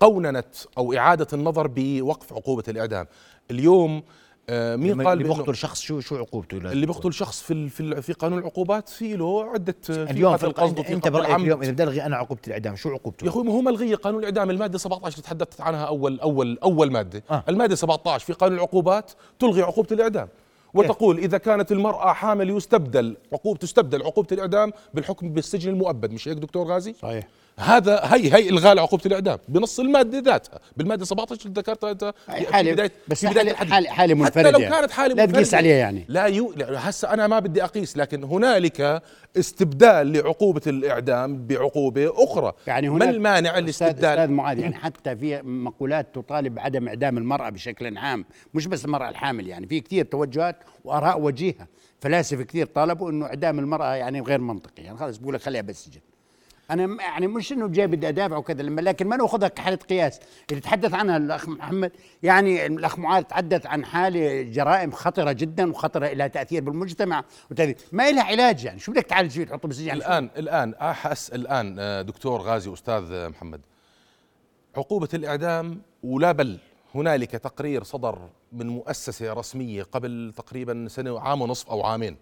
قوننة 0.00 0.44
أو 0.78 0.94
إعادة 0.94 1.26
النظر 1.32 1.66
بوقف 1.74 2.32
عقوبة 2.32 2.64
الإعدام 2.68 3.06
اليوم 3.50 4.02
آه، 4.50 4.76
مين 4.76 5.02
قال 5.02 5.12
اللي 5.12 5.34
بيقتل 5.34 5.56
شخص 5.56 5.80
شو 5.80 6.00
شو 6.00 6.16
عقوبته 6.16 6.56
اللي 6.56 6.86
بيقتل 6.86 7.12
شخص 7.12 7.42
في 7.42 7.68
في 7.68 8.02
في 8.02 8.12
قانون 8.12 8.38
العقوبات 8.38 8.88
في 8.88 9.16
له 9.16 9.44
عدة 9.44 9.74
في 9.82 10.10
اليوم 10.10 10.36
في 10.36 10.46
قصد 10.46 10.68
أنت, 10.68 10.78
وفي 10.78 10.92
انت 10.92 11.04
قتل 11.04 11.12
برايك. 11.12 11.36
اليوم 11.36 11.62
إذا 11.62 11.72
بدي 11.72 11.82
ألغي 11.82 12.02
أنا 12.02 12.16
عقوبة 12.16 12.40
الإعدام 12.46 12.76
شو 12.76 12.90
عقوبته؟ 12.90 13.24
يا 13.24 13.30
أخوي 13.30 13.44
ما 13.44 13.52
هو 13.52 13.60
ملغيه 13.60 13.96
قانون 13.96 14.20
الإعدام 14.20 14.50
المادة 14.50 14.78
17 14.78 15.16
اللي 15.16 15.22
تحدثت 15.22 15.60
عنها 15.60 15.84
اول 15.84 16.20
اول 16.20 16.58
أول 16.62 16.92
مادة. 16.92 17.22
آه. 17.30 17.44
المادة 17.48 17.74
17 17.74 18.26
في 18.26 18.32
قانون 18.32 18.56
العقوبات 18.56 19.12
تلغي 19.38 19.62
عقوبة 19.62 19.88
الإعدام 19.92 20.28
وتقول 20.74 21.18
إذا 21.18 21.38
كانت 21.38 21.72
المرأة 21.72 22.12
حامل 22.12 22.50
يستبدل 22.50 23.16
عقوبه 23.32 23.58
تستبدل 23.58 24.02
عقوبة 24.02 24.28
الإعدام 24.32 24.72
بالحكم 24.94 25.28
بالسجن 25.32 25.70
المؤبد 25.70 26.12
مش 26.12 26.28
هيك 26.28 26.38
دكتور 26.38 26.66
غازي؟ 26.66 26.94
صحيح. 27.02 27.26
هذا 27.58 28.00
هي 28.04 28.34
هي 28.34 28.48
إلغاء 28.48 28.78
عقوبه 28.78 29.02
الإعدام 29.06 29.38
بنص 29.48 29.80
المادة 29.80 30.18
ذاتها. 30.18 30.60
بالمادة 30.76 31.04
17 31.04 31.42
اللي 31.46 31.60
ذكرتها 31.60 31.90
أنت 31.90 32.14
حالة 32.28 32.72
بداية 32.72 32.92
بس 33.08 33.26
في 33.26 33.32
الحديث. 33.32 33.54
حالة, 33.54 33.90
حالة 33.90 34.14
منفردة 34.14 34.48
حتى 34.48 34.50
لو 34.50 34.60
يعني. 34.60 34.74
كانت 34.74 34.90
حاله 34.90 35.14
لا 35.14 35.26
تقيس 35.26 35.54
عليها 35.54 35.76
يعني. 35.76 36.04
لا 36.08 36.24
يو 36.24 36.54
هسه 36.60 37.12
أنا 37.12 37.26
ما 37.26 37.38
بدي 37.38 37.64
أقيس 37.64 37.96
لكن 37.96 38.24
هنالك 38.24 39.02
استبدال 39.36 40.12
لعقوبة 40.12 40.60
الإعدام 40.66 41.46
بعقوبة 41.46 42.24
أخرى. 42.24 42.52
يعني 42.66 42.88
ما 42.88 43.10
المانع 43.10 43.58
الاستبدال 43.58 44.18
أستاذ 44.18 44.30
معاذ 44.30 44.58
يعني 44.58 44.74
حتى 44.74 45.16
في 45.16 45.42
مقولات 45.42 46.14
تطالب 46.14 46.54
بعدم 46.54 46.88
إعدام 46.88 47.18
المرأة 47.18 47.50
بشكل 47.50 47.98
عام 47.98 48.24
مش 48.54 48.66
بس 48.66 48.84
المرأة 48.84 49.08
الحامل 49.08 49.48
يعني 49.48 49.66
في 49.66 49.80
كثير 49.80 50.04
توجهات 50.04 50.56
وآراء 50.84 51.20
وجيهة. 51.20 51.66
فلاسفة 52.00 52.42
كثير 52.42 52.66
طالبوا 52.66 53.10
إنه 53.10 53.26
إعدام 53.26 53.58
المرأة 53.58 53.94
يعني 53.94 54.20
غير 54.20 54.40
منطقي 54.40 54.82
يعني 54.82 54.98
خلص 54.98 55.16
بقول 55.16 55.34
لك 55.34 55.40
خليها 55.40 55.60
بالسجن 55.62 56.00
أنا 56.70 57.02
يعني 57.02 57.26
مش 57.26 57.52
إنه 57.52 57.68
جاي 57.68 57.86
بدي 57.86 58.08
أدافع 58.08 58.36
وكذا 58.36 58.62
لما 58.62 58.80
لكن 58.80 59.06
ما 59.06 59.16
ناخذها 59.16 59.48
كحالة 59.48 59.76
قياس. 59.76 60.20
اللي 60.50 60.60
تحدث 60.60 60.94
عنها 60.94 61.16
الأخ 61.16 61.48
محمد 61.48 61.92
يعني 62.22 62.66
الأخ 62.66 62.98
معاذ 62.98 63.22
تحدث 63.22 63.66
عن 63.66 63.84
حالة 63.84 64.42
جرائم 64.42 64.90
خطرة 64.90 65.32
جدا 65.32 65.70
وخطرة 65.70 66.06
لها 66.06 66.26
تأثير 66.26 66.62
بالمجتمع 66.62 67.24
وتأثير. 67.50 67.76
ما 67.92 68.10
لها 68.10 68.24
علاج 68.24 68.64
يعني 68.64 68.78
شو 68.78 68.92
بدك 68.92 69.02
تعالج 69.02 69.30
فيه 69.30 69.44
تحطه 69.44 69.68
بالسجن؟ 69.68 69.86
يعني؟ 69.86 70.00
الان 70.00 70.30
الآن 70.36 70.74
أحس 70.74 71.30
الآن 71.30 71.76
آه، 71.78 72.02
دكتور 72.02 72.40
غازي 72.40 72.72
أستاذ 72.72 73.12
آه، 73.12 73.28
محمد 73.28 73.60
عقوبة 74.76 75.08
الإعدام 75.14 75.82
ولا 76.02 76.32
بل. 76.32 76.58
هنالك 76.94 77.30
تقرير 77.30 77.82
صدر 77.82 78.18
من 78.52 78.66
مؤسسة 78.66 79.32
رسمية 79.32 79.82
قبل 79.82 80.32
تقريبا 80.36 80.86
سنة 80.88 81.20
عام 81.20 81.42
ونصف 81.42 81.70
أو 81.70 81.82
عامين. 81.82 82.16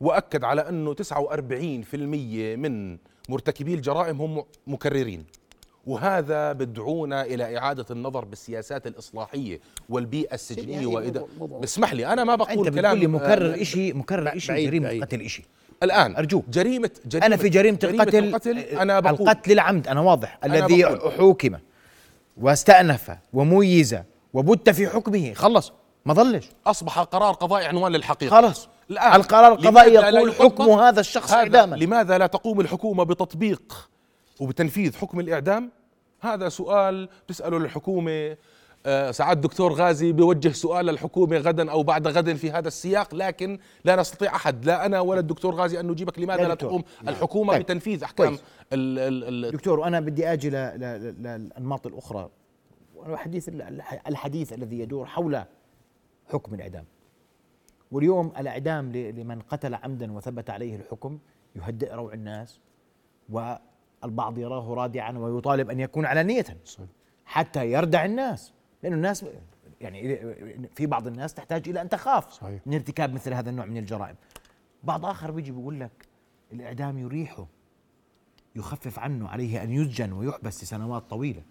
وأكد 0.00 0.44
على 0.44 0.68
أنه 0.68 0.94
49% 0.94 1.94
من 2.58 2.98
مرتكبي 3.28 3.74
الجرائم 3.74 4.20
هم 4.22 4.44
مكررين 4.66 5.24
وهذا 5.86 6.52
بدعونا 6.52 7.22
إلى 7.22 7.58
إعادة 7.58 7.84
النظر 7.90 8.24
بالسياسات 8.24 8.86
الإصلاحية 8.86 9.60
والبيئة 9.88 10.34
السجنية 10.34 10.72
يعني 10.74 10.86
وإذا 10.86 11.24
موضوع. 11.38 11.64
اسمح 11.64 11.92
لي 11.92 12.06
أنا 12.06 12.24
ما 12.24 12.34
بقول 12.34 12.50
أنت 12.50 12.58
بتقول 12.60 12.74
كلام 12.80 12.98
لي 12.98 13.06
مكرر 13.06 13.54
آه، 13.60 13.62
شيء 13.62 13.96
مكرر 13.96 14.38
شيء 14.38 14.66
جريمه 14.66 14.86
بعيد. 14.88 15.02
قتل 15.04 15.28
شيء 15.30 15.44
الآن 15.82 16.16
أرجوك. 16.16 16.44
جريمه 16.48 16.90
جريمه 17.06 17.26
أنا 17.26 17.36
في 17.36 17.48
جريمه, 17.48 17.78
القتل, 17.84 18.24
القتل 18.24 18.58
أنا 18.58 19.00
بقول 19.00 19.28
القتل 19.28 19.52
العمد 19.52 19.88
أنا 19.88 20.00
واضح 20.00 20.38
أنا 20.44 20.58
الذي 20.58 20.82
بقول. 20.82 21.12
حوكم 21.12 21.56
واستأنف 22.36 23.10
وميز 23.32 23.96
وبت 24.34 24.70
في 24.70 24.88
حكمه 24.88 25.32
خلص 25.34 25.72
ما 26.06 26.14
ظلش 26.14 26.48
أصبح 26.66 26.98
قرار 26.98 27.32
قضائي 27.34 27.66
عنوان 27.66 27.92
للحقيقة 27.92 28.30
خلص 28.30 28.68
الآن 28.90 29.14
القرار 29.14 29.52
القضائي 29.52 29.92
لا 29.92 30.08
يقول 30.08 30.32
حكم 30.32 30.64
هذا 30.70 31.00
الشخص 31.00 31.30
هذا 31.30 31.38
اعداما 31.38 31.76
لماذا 31.76 32.18
لا 32.18 32.26
تقوم 32.26 32.60
الحكومة 32.60 33.04
بتطبيق 33.04 33.88
وبتنفيذ 34.40 34.96
حكم 34.96 35.20
الإعدام 35.20 35.70
هذا 36.20 36.48
سؤال 36.48 37.08
تسأله 37.28 37.58
للحكومه 37.58 38.36
آه، 38.86 39.10
سعادة 39.10 39.32
الدكتور 39.40 39.72
غازي 39.72 40.12
بيوجه 40.12 40.48
سؤال 40.48 40.86
للحكومة 40.86 41.36
غدا 41.36 41.70
أو 41.70 41.82
بعد 41.82 42.08
غد 42.08 42.34
في 42.36 42.50
هذا 42.50 42.68
السياق 42.68 43.14
لكن 43.14 43.58
لا 43.84 43.96
نستطيع 43.96 44.36
أحد 44.36 44.64
لا 44.64 44.86
أنا 44.86 45.00
ولا 45.00 45.20
الدكتور 45.20 45.54
غازي 45.54 45.80
أن 45.80 45.86
نجيبك 45.88 46.18
لماذا 46.18 46.42
لا 46.42 46.54
دكتور. 46.54 46.68
تقوم 46.70 46.84
نعم. 47.02 47.14
الحكومة 47.14 47.52
طيب. 47.52 47.62
بتنفيذ 47.62 48.04
أحكام. 48.04 48.38
ال 48.72 48.98
ال 48.98 49.44
ال 49.44 49.52
دكتور 49.52 49.80
وأنا 49.80 50.00
بدي 50.00 50.32
أجي 50.32 50.50
ل- 50.50 50.52
ل- 50.52 50.80
ل- 50.80 51.22
للأنماط 51.22 51.86
الأخرى 51.86 52.28
والحديث 52.96 53.48
الحديث 54.08 54.52
الذي 54.52 54.78
يدور 54.78 55.06
حول 55.06 55.42
حكم 56.32 56.54
الإعدام 56.54 56.84
واليوم 57.92 58.32
الإعدام 58.38 58.92
لمن 58.92 59.40
قتل 59.40 59.74
عمدا 59.74 60.12
وثبت 60.12 60.50
عليه 60.50 60.76
الحكم 60.76 61.18
يهدئ 61.56 61.94
روع 61.94 62.12
الناس 62.12 62.60
والبعض 63.28 64.38
يراه 64.38 64.74
رادعا 64.74 65.18
ويطالب 65.18 65.70
أن 65.70 65.80
يكون 65.80 66.06
علانيه 66.06 66.44
حتى 67.24 67.72
يردع 67.72 68.04
الناس. 68.04 68.52
لأنه 68.82 68.96
الناس 68.96 69.24
يعني 69.80 70.16
في 70.74 70.86
بعض 70.86 71.06
الناس 71.06 71.34
تحتاج 71.34 71.68
إلى 71.68 71.80
أن 71.80 71.88
تخاف 71.88 72.30
صحيح. 72.30 72.60
من 72.66 72.74
ارتكاب 72.74 73.12
مثل 73.12 73.34
هذا 73.34 73.50
النوع 73.50 73.66
من 73.66 73.76
الجرائم. 73.76 74.16
بعض 74.84 75.06
آخر 75.06 75.30
بيجي 75.30 75.52
بيقول 75.52 75.80
لك 75.80 76.06
الإعدام 76.52 76.98
يريحه 76.98 77.46
يخفف 78.56 78.98
عنه 78.98 79.28
عليه 79.28 79.62
أن 79.62 79.70
يسجن 79.70 80.12
ويحبس 80.12 80.64
لسنوات 80.64 81.10
طويلة. 81.10 81.42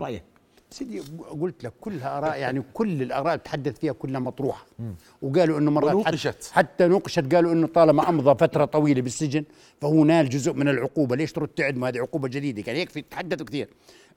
رأيك؟ 0.00 0.24
سيدي 0.72 1.02
قلت 1.40 1.64
لك 1.64 1.72
كلها 1.80 2.18
اراء 2.18 2.38
يعني 2.38 2.62
كل 2.74 3.02
الآراء 3.02 3.36
تحدث 3.36 3.78
فيها 3.78 3.92
كلها 3.92 4.20
مطروحة. 4.20 4.66
وقالوا 5.22 5.58
إنه 5.58 5.70
مرات 5.70 5.94
ونوقشت. 5.94 6.50
حتى, 6.52 6.88
نوقشت. 6.88 7.34
قالوا 7.34 7.52
إنه 7.52 7.66
طالما 7.66 8.08
أمضى 8.08 8.34
فترة 8.34 8.64
طويلة 8.64 9.02
بالسجن 9.02 9.44
فهو 9.80 10.04
نال 10.04 10.28
جزء 10.28 10.52
من 10.52 10.68
العقوبة. 10.68 11.16
ليش 11.16 11.32
ترد 11.32 11.48
تعدم 11.48 11.84
هذه 11.84 11.98
عقوبة 11.98 12.28
جديدة. 12.28 12.62
يعني 12.66 12.80
يكفي 12.80 13.02
تحدثوا 13.02 13.46
كثير. 13.46 13.68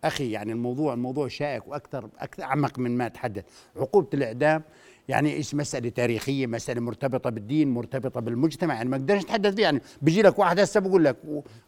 أخي 0.03 0.31
يعني 0.31 0.51
الموضوع 0.51 0.93
الموضوع 0.93 1.27
شائك 1.27 1.67
وأكثر 1.67 2.09
أكثر 2.19 2.43
أعمق 2.43 2.79
من 2.79 2.97
ما 2.97 3.07
تحدث. 3.07 3.43
عقوبة 3.75 4.07
الإعدام 4.13 4.63
يعني 5.07 5.33
إيش 5.33 5.55
مسألة 5.55 5.89
تاريخية 5.89 6.47
مسألة 6.47 6.81
مرتبطة 6.81 7.29
بالدين 7.29 7.74
مرتبطة 7.74 8.21
بالمجتمع 8.21 8.74
يعني 8.74 8.89
ما 8.89 8.95
أقدرش 8.95 9.24
أتحدث 9.24 9.55
فيها 9.55 9.63
يعني 9.63 9.81
بيجي 10.01 10.21
لك 10.21 10.39
واحد 10.39 10.59
هسه 10.59 10.79
بقول 10.79 11.05
لك 11.05 11.17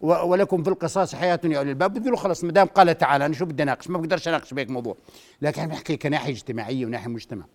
ولكم 0.01 0.63
في 0.63 0.70
القصاص 0.70 1.15
حياة 1.15 1.39
يا 1.44 1.58
أولي 1.58 1.70
الباب 1.70 1.94
بقول 1.94 2.12
له 2.12 2.17
خلص 2.17 2.44
ما 2.44 2.51
دام 2.51 2.67
قال 2.67 2.98
تعالى 2.98 3.25
أنا 3.25 3.34
شو 3.34 3.46
بدي 3.46 3.63
أناقش؟ 3.63 3.89
ما 3.89 3.98
بقدرش 3.98 4.27
أناقش 4.27 4.53
بهيك 4.53 4.70
موضوع. 4.70 4.98
لكن 5.41 5.62
إحنا 5.62 5.74
بنحكي 5.74 5.98
كناحيه 5.98 6.34
اجتماعية 6.34 6.86
وناحية 6.86 7.10
مجتمع. 7.10 7.46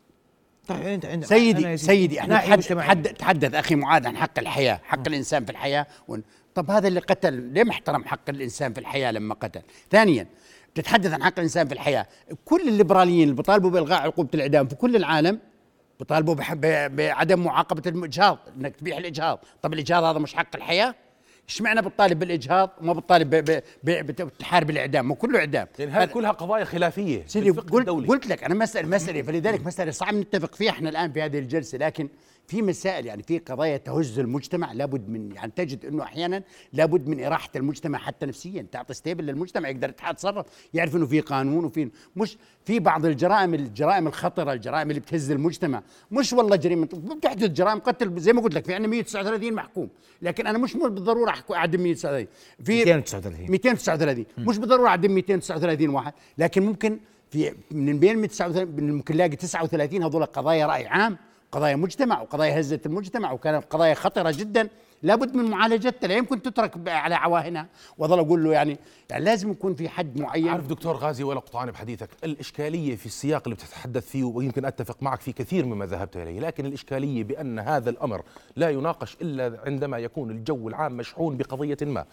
طيب 0.68 0.86
انت 0.86 1.04
أنا 1.04 1.26
سيدي. 1.26 1.76
سيدي 1.76 2.20
إحنا 2.20 2.38
تحدث. 2.38 3.12
تحدث, 3.12 3.54
أخي 3.54 3.74
معاذ 3.74 4.06
عن 4.06 4.16
حق 4.16 4.38
الحياة 4.38 4.80
حق 4.84 5.08
الإنسان 5.08 5.44
في 5.44 5.52
الحياة. 5.52 5.86
طب 6.54 6.70
هذا 6.70 6.88
اللي 6.88 7.00
قتل 7.00 7.32
ليه 7.32 7.64
ما 7.64 7.70
احترم 7.70 8.04
حق 8.04 8.30
الإنسان 8.30 8.72
في 8.72 8.80
الحياة 8.80 9.10
لما 9.10 9.34
قتل؟ 9.34 9.62
ثانيا 9.90 10.26
تتحدث 10.74 11.12
عن 11.12 11.22
حق 11.22 11.34
الإنسان 11.38 11.68
في 11.68 11.74
الحياة. 11.74 12.06
كل 12.44 12.68
الليبراليين 12.68 13.22
اللي 13.22 13.34
بيطالبوا 13.34 13.70
بإلغاء 13.70 14.00
عقوبة 14.02 14.30
الإعدام 14.34 14.68
في 14.68 14.74
كل 14.74 14.96
العالم 14.96 15.38
ب- 16.10 16.96
بعدم 16.96 17.44
معاقبة 17.44 17.82
الإجهاض 17.86 18.38
إنك 18.56 18.76
تبيح 18.76 18.96
الإجهاض. 18.98 19.38
طب 19.62 19.72
الإجهاض 19.72 20.04
هذا 20.04 20.18
مش 20.18 20.34
حق 20.34 20.56
الحياة؟ 20.56 20.94
اشمعنى 21.48 21.82
بتطالب 21.82 22.18
بالإجهاض 22.18 22.70
وما 22.80 22.92
بتطالب 22.92 23.60
بتحارب 23.84 24.70
الإعدام 24.70 25.08
ما 25.08 25.14
كله 25.14 25.38
اعدام 25.38 25.66
هاي 25.80 26.06
كلها 26.06 26.30
قضايا 26.30 26.64
خلافية 26.64 27.22
سيدي 27.26 27.50
قلت, 27.50 27.74
الدولي. 27.74 28.06
قلت 28.08 28.26
لك 28.26 28.44
أنا 28.44 28.54
مساله 28.54 28.88
مسألة 28.88 29.22
فلذلك 29.22 29.66
مسألة 29.66 29.90
صعب 29.90 30.14
نتفق 30.14 30.54
فيها 30.54 30.70
إحنا 30.70 30.88
الآن 30.90 31.12
في 31.12 31.22
هذه 31.22 31.38
الجلسة 31.38 31.78
لكن 31.78 32.08
في 32.46 32.62
مسائل 32.62 33.06
يعني 33.06 33.22
في 33.22 33.38
قضايا 33.38 33.76
تهز 33.76 34.18
المجتمع 34.18 34.72
لابد 34.72 35.08
من 35.08 35.32
يعني 35.32 35.52
تجد 35.56 35.84
إنه 35.84 36.02
أحيانا 36.02 36.42
لابد 36.72 37.06
من 37.08 37.24
إراحة 37.24 37.50
المجتمع 37.56 37.98
حتى 37.98 38.26
نفسيا 38.26 38.66
تعطي 38.72 38.94
ستيبل 38.94 39.24
للمجتمع 39.26 39.68
يقدر 39.68 39.92
يتصرف 40.10 40.46
يعرف 40.74 40.96
إنه 40.96 41.06
في 41.06 41.20
قانون 41.20 41.64
وفي 41.64 41.90
مش 42.16 42.36
في 42.64 42.78
بعض 42.78 43.06
الجرائم 43.06 43.54
الجرائم 43.54 44.06
الخطرة 44.06 44.52
الجرائم 44.52 44.90
اللي 44.90 45.00
بتهز 45.00 45.30
المجتمع. 45.30 45.82
مش 46.10 46.32
والله 46.32 46.56
جريمة 46.56 46.86
بتحدث 47.16 47.50
جرائم 47.50 47.78
قتل 47.78 48.20
زي 48.20 48.32
ما 48.32 48.40
قلت 48.42 48.54
لك 48.54 48.64
في 48.64 48.74
عندنا 48.74 48.88
139 48.90 49.52
محكوم 49.52 49.88
لكن 50.22 50.46
أنا 50.46 50.58
مش 50.58 50.76
بالضرورة 50.76 51.30
احكي 51.30 51.54
أعدم 51.54 51.80
139 51.80 52.26
في 52.64 52.72
239 52.84 53.50
239 53.50 54.24
مش 54.38 54.58
بالضرورة 54.58 54.88
أعدم 54.88 55.10
239 55.12 55.88
واحد 55.88 56.12
لكن 56.38 56.62
ممكن 56.62 56.98
في 57.30 57.54
من 57.70 57.98
بين 57.98 58.16
239 58.18 58.90
ممكن 58.92 59.14
نلاقي 59.14 59.36
39 59.36 60.02
هذول 60.02 60.24
قضايا 60.26 60.66
رأي 60.66 60.86
عام 60.86 61.16
قضايا 61.52 61.76
مجتمع 61.76 62.20
وقضايا 62.22 62.60
هزت 62.60 62.86
المجتمع 62.86 63.32
وكانت 63.32 63.64
قضايا 63.70 63.94
خطرة 63.94 64.30
جدا. 64.30 64.68
لابد 65.02 65.34
من 65.36 65.44
معالجتها 65.44 66.08
لا 66.08 66.14
يمكن 66.14 66.42
تترك 66.42 66.88
على 66.88 67.14
عواهنها. 67.14 67.66
وأظل 67.98 68.18
أقول 68.18 68.44
له 68.44 68.52
يعني, 68.52 68.78
يعني 69.10 69.24
لازم 69.24 69.50
يكون 69.50 69.74
في 69.74 69.88
حد 69.88 70.20
معين. 70.20 70.48
عارف 70.48 70.66
دكتور 70.66 70.96
غازي 70.96 71.24
ولا 71.24 71.40
قطعان 71.40 71.70
بحديثك. 71.70 72.08
الإشكالية 72.24 72.96
في 72.96 73.06
السياق 73.06 73.42
اللي 73.44 73.54
بتتحدث 73.54 74.08
فيه 74.08 74.24
ويمكن 74.24 74.64
أتفق 74.64 75.02
معك 75.02 75.20
في 75.20 75.32
كثير 75.32 75.66
مما 75.66 75.86
ذهبت 75.86 76.16
إليه 76.16 76.40
لكن 76.40 76.66
الإشكالية 76.66 77.24
بأن 77.24 77.58
هذا 77.58 77.90
الأمر 77.90 78.22
لا 78.56 78.70
يناقش 78.70 79.16
إلا 79.22 79.60
عندما 79.66 79.98
يكون 79.98 80.30
الجو 80.30 80.68
العام 80.68 80.96
مشحون 80.96 81.36
بقضية 81.36 81.76
ما. 81.82 82.04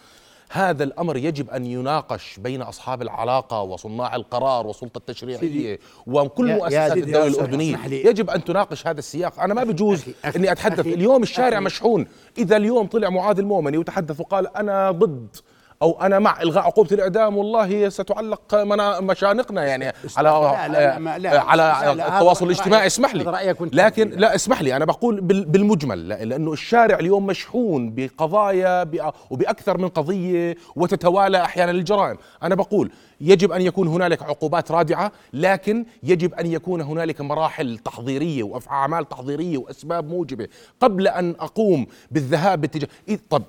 هذا 0.52 0.84
الأمر 0.84 1.18
يجب 1.18 1.50
أن 1.50 1.66
يناقش 1.66 2.40
بين 2.40 2.62
أصحاب 2.62 3.02
العلاقة 3.02 3.62
وصناع 3.62 4.16
القرار 4.16 4.68
والسلطة 4.68 4.98
التشريعية 4.98 5.80
وكل 6.08 6.48
مؤسسات 6.54 6.98
الدولة 6.98 7.28
الأردنية. 7.28 7.78
يجب 7.88 8.30
أن 8.30 8.44
تناقش 8.44 8.88
هذا 8.88 9.00
السياق 9.00 9.40
أنا 9.40 9.54
ما 9.54 9.64
بجوز 9.64 10.02
أخي- 10.04 10.06
أخي- 10.26 10.36
أني 10.36 10.52
أتحدث 10.52 10.80
أخي- 10.86 10.88
اليوم 10.88 11.24
الشارع 11.24 11.58
أخي. 11.58 11.66
مشحون 11.66 12.08
إذا 12.38 12.58
اليوم 12.58 12.88
طلع 12.88 13.10
معاذ 13.10 13.40
المؤمني 13.40 13.78
وتحدث 13.78 14.20
وقال 14.20 14.56
أنا 14.58 14.92
ضد 14.92 15.36
أو 15.82 16.02
أنا 16.02 16.20
مع 16.20 16.42
إلغاء 16.42 16.64
عقوبة 16.64 16.90
الإعدام 16.92 17.38
والله 17.38 17.90
ستعلق 17.90 18.56
مشانقنا 19.02 19.64
يعني 19.66 19.94
على 20.18 20.30
لا، 20.74 21.00
لا، 21.00 21.20
لا، 21.20 21.42
على 21.42 21.62
لا، 21.62 21.94
لا، 21.96 22.08
هذا 22.08 22.16
التواصل 22.16 22.46
الاجتماعي 22.46 22.88
اسمح 22.88 23.16
لي. 23.16 23.24
لكن. 23.74 24.10
لا 24.10 24.36
اسمح 24.36 24.62
لي 24.62 24.76
أنا 24.76 24.86
بقول 24.86 25.22
بال- 25.22 25.46
بالمجمل 25.46 26.08
لا- 26.10 26.24
لأنه 26.26 26.54
الشارع 26.54 27.00
اليوم 27.00 27.26
مشحون 27.26 27.92
بقضايا 27.96 28.86
وبأكثر 29.30 29.78
من 29.78 29.88
قضية 29.88 30.56
وتتوالى 30.76 31.42
أحيانا 31.42 31.72
الجرائم 31.72 32.18
أنا 32.44 32.56
بقول 32.56 32.92
يجب 33.22 33.52
أن 33.52 33.62
يكون 33.62 33.88
هنالك 33.88 34.24
عقوبات 34.24 34.72
رادعة 34.72 35.12
لكن 35.34 35.86
يجب 36.04 36.34
أن 36.34 36.46
يكون 36.46 36.82
هنالك 36.82 37.22
مراحل 37.22 37.78
تحضيرية 37.78 38.44
واعمال 38.44 39.10
تحضيرية 39.10 39.58
وأسباب 39.58 40.10
موجبة. 40.10 40.48
قبل 40.82 41.08
أن 41.08 41.36
أقوم 41.40 41.88
بالذهاب 42.12 42.62
باتجاه 42.62 42.88
طب 43.30 43.44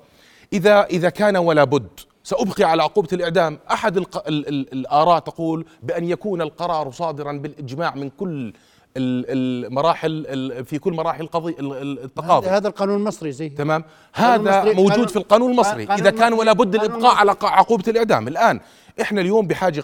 اذا 0.53 0.83
إذا 0.85 1.09
كان 1.09 1.37
ولا 1.37 1.63
بد 1.63 1.87
سأبقي 2.31 2.63
على 2.63 2.83
عقوبة 2.83 3.07
الإعدام. 3.13 3.59
أحد 3.71 3.97
الق... 3.97 4.27
ال... 4.27 4.47
ال... 4.47 4.73
الآراء 4.73 5.19
تقول 5.19 5.65
بأن 5.83 6.03
يكون 6.09 6.41
القرار 6.41 6.91
صادرا 6.91 7.31
بالإجماع 7.31 7.95
من 7.95 8.09
كل 8.09 8.53
ال- 8.97 9.25
المراحل 9.67 10.25
ال- 10.27 10.65
في 10.65 10.79
كل 10.79 10.93
مراحل 10.93 11.21
القضية 11.23 11.55
ال- 11.59 11.73
ال- 11.81 12.03
التقاضي. 12.03 12.47
هذا 12.47 12.67
القانون 12.67 12.95
المصري 12.95 13.31
زي 13.31 13.49
تمام. 13.49 13.83
هذا 14.13 14.35
المصري- 14.63 14.75
موجود 14.75 14.91
قانون- 14.91 15.07
في 15.07 15.15
القانون 15.17 15.51
المصري. 15.51 15.85
قانون 15.85 16.07
إذا 16.07 16.11
كان 16.17 16.33
ولا 16.33 16.53
بد 16.53 16.75
الابقاء 16.75 17.15
على 17.15 17.35
عقوبة 17.43 17.83
الإعدام. 17.87 18.27
الآن 18.27 18.59
إحنا 19.01 19.21
اليوم 19.21 19.47
بحاجة 19.47 19.83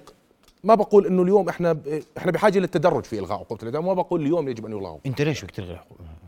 ما 0.64 0.76
بقول 0.76 1.06
إنه 1.08 1.22
اليوم 1.24 1.50
إحنا 1.50 1.78
إحنا 2.18 2.32
بحاجة 2.32 2.60
للتدرج 2.60 3.04
في 3.04 3.20
إلغاء 3.20 3.40
عقوبة 3.40 3.62
الإعدام. 3.62 3.88
وما 3.88 3.94
بقول 4.02 4.22
اليوم 4.22 4.50
يجب 4.50 4.66
أن 4.66 4.72
يلغى 4.72 4.98
أنت 5.06 5.22
ليش 5.22 5.42
بدك 5.44 5.52
تلغي؟ 5.52 5.80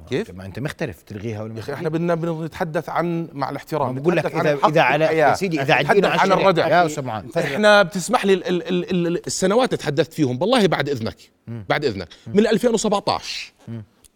كيف؟ 0.10 0.32
ما 0.32 0.46
أنت 0.46 0.60
مختلف 0.60 1.02
تلغيها 1.02 1.44
ولا 1.44 1.54
يا 1.56 1.60
أخي 1.60 1.74
إحنا 1.74 1.90
بدنا 1.90 2.16
بنتحدث 2.16 2.90
عن 2.90 3.28
مع 3.34 3.50
الاحترام 3.50 3.96
بقول 4.00 4.18
لك 4.18 4.26
اذا 4.36 4.58
إذا 4.68 4.82
على. 4.82 5.06
يا 5.06 5.34
سيدي 5.34 5.62
إذا 5.62 5.74
عدينا 5.74 6.08
عن 6.08 6.32
الردع 6.32 6.68
يا 6.68 7.02
معاذ 7.02 7.38
إحنا 7.38 7.84
بتسمح 7.84 8.26
لي 8.26 8.34
ال 8.34 8.48
ال 8.48 8.64
ال 8.70 9.08
ال 9.08 9.28
السنوات 9.28 9.74
تحدثت 9.76 10.14
فيهم 10.14 10.42
والله 10.42 10.68
بعد 10.68 10.90
إذنك 10.90 11.18
بعد 11.48 11.86
إذنك. 11.86 12.08
من 12.28 12.48
2017 12.48 13.54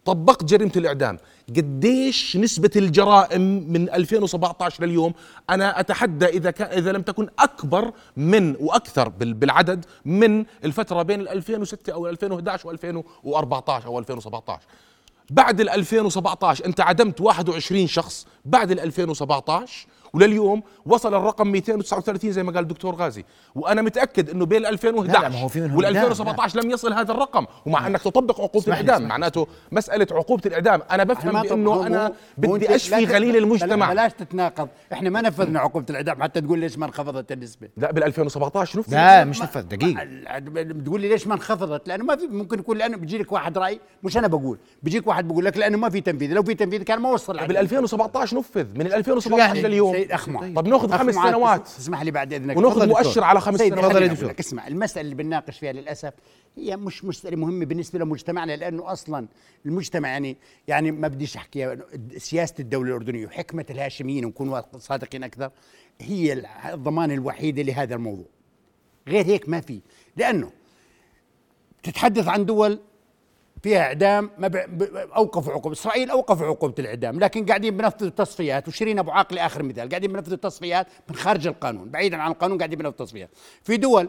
طبقت 0.04 0.44
جريمة 0.44 0.72
الإعدام. 0.76 1.18
قديش 1.48 2.36
نسبة 2.36 2.70
الجرائم 2.76 3.72
من 3.72 3.90
2017 3.90 4.84
لليوم؟ 4.84 5.12
أنا 5.50 5.80
أتحدى 5.80 6.26
إذا 6.26 6.50
كان 6.50 6.78
إذا 6.78 6.92
لم 6.92 7.02
تكن 7.02 7.28
أكبر 7.38 7.92
من 8.16 8.56
وأكثر 8.60 9.08
بال- 9.08 9.34
بالعدد 9.34 9.84
من 10.04 10.44
الفترة 10.64 11.02
بين 11.02 11.20
ال 11.20 11.28
2006 11.28 11.92
أو 11.92 12.08
2011 12.08 12.76
و2014 12.76 13.86
أو 13.86 13.98
2017 13.98 14.60
بعد 15.30 15.60
ال 15.60 15.70
2017 15.70 16.66
أنت 16.66 16.80
عدمت 16.80 17.20
21 17.20 17.86
شخص 17.86 18.26
بعد 18.44 18.70
ال 18.70 18.80
2017 18.80 19.86
ولليوم 20.14 20.62
وصل 20.86 21.14
الرقم 21.14 21.48
239 21.48 22.32
زي 22.32 22.42
ما 22.42 22.52
قال 22.52 22.62
الدكتور 22.62 22.94
غازي. 22.94 23.24
وأنا 23.54 23.82
متأكد 23.82 24.30
إنه 24.30 24.46
بين 24.46 24.66
2011 24.66 25.22
لا، 25.22 25.28
ما 25.28 25.40
هو 25.40 25.48
في 25.48 25.60
منهم 25.60 25.76
وال 25.76 25.84
إعدام، 25.84 26.02
2017 26.02 26.60
لم 26.60 26.70
يصل 26.70 26.92
هذا 26.92 27.12
الرقم 27.12 27.46
ومع 27.66 27.86
أنك 27.86 28.02
تطبق 28.02 28.40
عقوبة 28.40 28.66
الإعدام. 28.66 29.08
معناته 29.08 29.46
مسألة 29.72 30.06
عقوبة 30.12 30.42
الإعدام. 30.46 30.82
أنا 30.90 31.04
بفهم 31.04 31.42
بأنه 31.42 31.86
أنا 31.86 32.12
بدي 32.38 32.74
أشفي 32.74 33.04
غليل 33.04 33.36
المجتمع. 33.36 33.92
بلاش 33.92 34.12
تتناقض. 34.12 34.68
إحنا 34.92 35.10
ما 35.10 35.20
نفذنا 35.20 35.60
عقوبة 35.60 35.86
الإعدام 35.90 36.22
حتى 36.22 36.40
تقول 36.40 36.58
ليش 36.58 36.78
ما 36.78 36.86
انخفضت 36.86 37.32
النسبة. 37.32 37.68
لا 37.76 37.92
بال 37.92 38.04
2017 38.04 38.78
نفذ 38.78 38.92
لا 38.92 39.24
مش 39.24 39.42
نفذ 39.42 39.62
دقيقه 39.62 40.04
بتقول 40.50 41.00
لي 41.00 41.08
ليش 41.08 41.26
ما 41.26 41.34
انخفضت؟ 41.34 41.88
لأنه 41.88 42.04
ما 42.04 42.16
في 42.16 42.26
ممكن 42.26 42.58
يكون 42.58 42.78
لأنه 42.78 42.96
بيجي 42.96 43.18
لك 43.18 43.32
واحد 43.32 43.58
رأي 43.58 43.80
مش 44.02 44.16
أنا 44.16 44.28
بقول. 44.28 44.58
بيجيك 44.82 45.06
واحد 45.06 45.28
بقول 45.28 45.44
لك 45.44 45.56
لأنه 45.56 45.78
ما 45.78 45.88
في 45.88 46.00
تنفيذ. 46.00 46.32
لو 46.32 46.42
في 46.42 46.54
تنفيذ 46.54 46.82
كان 46.82 47.00
ما 47.00 47.10
وصل 47.10 47.46
بال 47.46 47.56
2017 47.56 48.36
نفذ. 48.36 48.66
من 48.74 48.86
ال 48.86 48.94
2017 48.94 49.56
يعني؟ 49.56 49.62
لليوم 49.62 50.03
سيد 50.04 50.12
اخ 50.12 50.28
معاذ 50.28 50.54
طب 50.54 50.68
ناخذ 50.68 50.98
خمس 50.98 51.14
سنوات. 51.14 51.68
تسمح 51.68 52.02
لي 52.02 52.10
بعد 52.10 52.32
إذنك. 52.32 52.56
وناخذ. 52.56 52.88
مؤشر 52.88 53.24
على 53.24 53.40
خمس 53.40 53.60
سنوات. 53.60 54.40
اسمع 54.40 54.66
المسألة 54.66 55.00
اللي 55.00 55.14
بنناقش 55.14 55.58
فيها 55.58 55.72
للأسف 55.72 56.12
هي 56.56 56.76
مش 56.76 57.04
مساله 57.04 57.36
مهمه 57.36 57.64
بالنسبة 57.64 57.98
لمجتمعنا 57.98 58.56
لأنه 58.56 58.92
أصلا 58.92 59.28
المجتمع 59.66 60.08
يعني 60.08 60.36
يعني 60.68 60.90
ما 60.90 61.08
بديش 61.08 61.36
أحكي 61.36 61.76
سياسة 62.16 62.54
الدولة 62.60 62.88
الأردنية 62.88 63.26
وحكمة 63.26 63.66
الهاشميين 63.70 64.24
ونكون 64.24 64.62
صادقين 64.78 65.24
أكثر 65.24 65.50
هي 66.00 66.44
الضمان 66.72 67.10
الوحيده 67.10 67.62
لهذا 67.62 67.94
الموضوع. 67.94 68.26
غير 69.08 69.26
هيك 69.26 69.48
ما 69.48 69.60
في. 69.60 69.80
لأنه 70.16 70.50
تتحدث 71.82 72.28
عن 72.28 72.44
دول 72.44 72.80
فيها 73.64 73.82
إعدام 73.82 74.30
ما 74.38 74.48
ب... 74.48 74.56
أوقفوا 75.16 75.52
عقوبه 75.52 75.72
إسرائيل 75.72 76.10
أوقفوا 76.10 76.46
عقوبه 76.46 76.74
الاعدام 76.78 77.20
لكن 77.20 77.46
قاعدين 77.46 77.76
بنفذوا 77.76 78.10
تصفيات 78.10 78.68
وشيرين 78.68 78.98
أبو 78.98 79.10
عاقل 79.10 79.38
آخر 79.38 79.62
مثال 79.62 79.88
قاعدين 79.88 80.12
بنفذوا 80.12 80.36
تصفيات 80.36 80.86
من 81.08 81.16
خارج 81.16 81.46
القانون 81.46 81.90
بعيدا 81.90 82.16
عن 82.16 82.30
القانون 82.30 82.58
قاعدين 82.58 82.78
بنفذوا 82.78 83.06
تصفيات 83.06 83.30
في 83.62 83.76
دول 83.76 84.08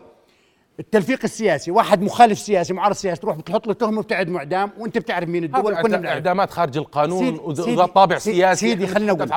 التلفيق 0.80 1.20
السياسي 1.24 1.72
واحد 1.72 2.02
مخالف 2.02 2.40
سياسي 2.40 2.74
معارض 2.74 2.96
سياسي 2.96 3.22
تروح 3.22 3.38
بتحط 3.38 3.68
له 3.68 3.74
تهمة 3.74 4.00
وبتعدم 4.00 4.38
اعدام 4.38 4.72
وأنت 4.78 4.98
بتعرف 4.98 5.30
مين 5.30 5.44
الدول 5.44 5.76
كنا 5.76 5.98
بنعرف 5.98 6.06
اعدامات 6.14 6.52
خارج 6.52 6.78
القانون 6.78 7.40
وذات 7.44 7.90
طابع 7.96 8.18
سيدي- 8.18 8.36
سياسي 8.38 8.68
سيدي 8.70 8.88
خلينا 8.88 9.14
نقول 9.14 9.28
في 9.28 9.34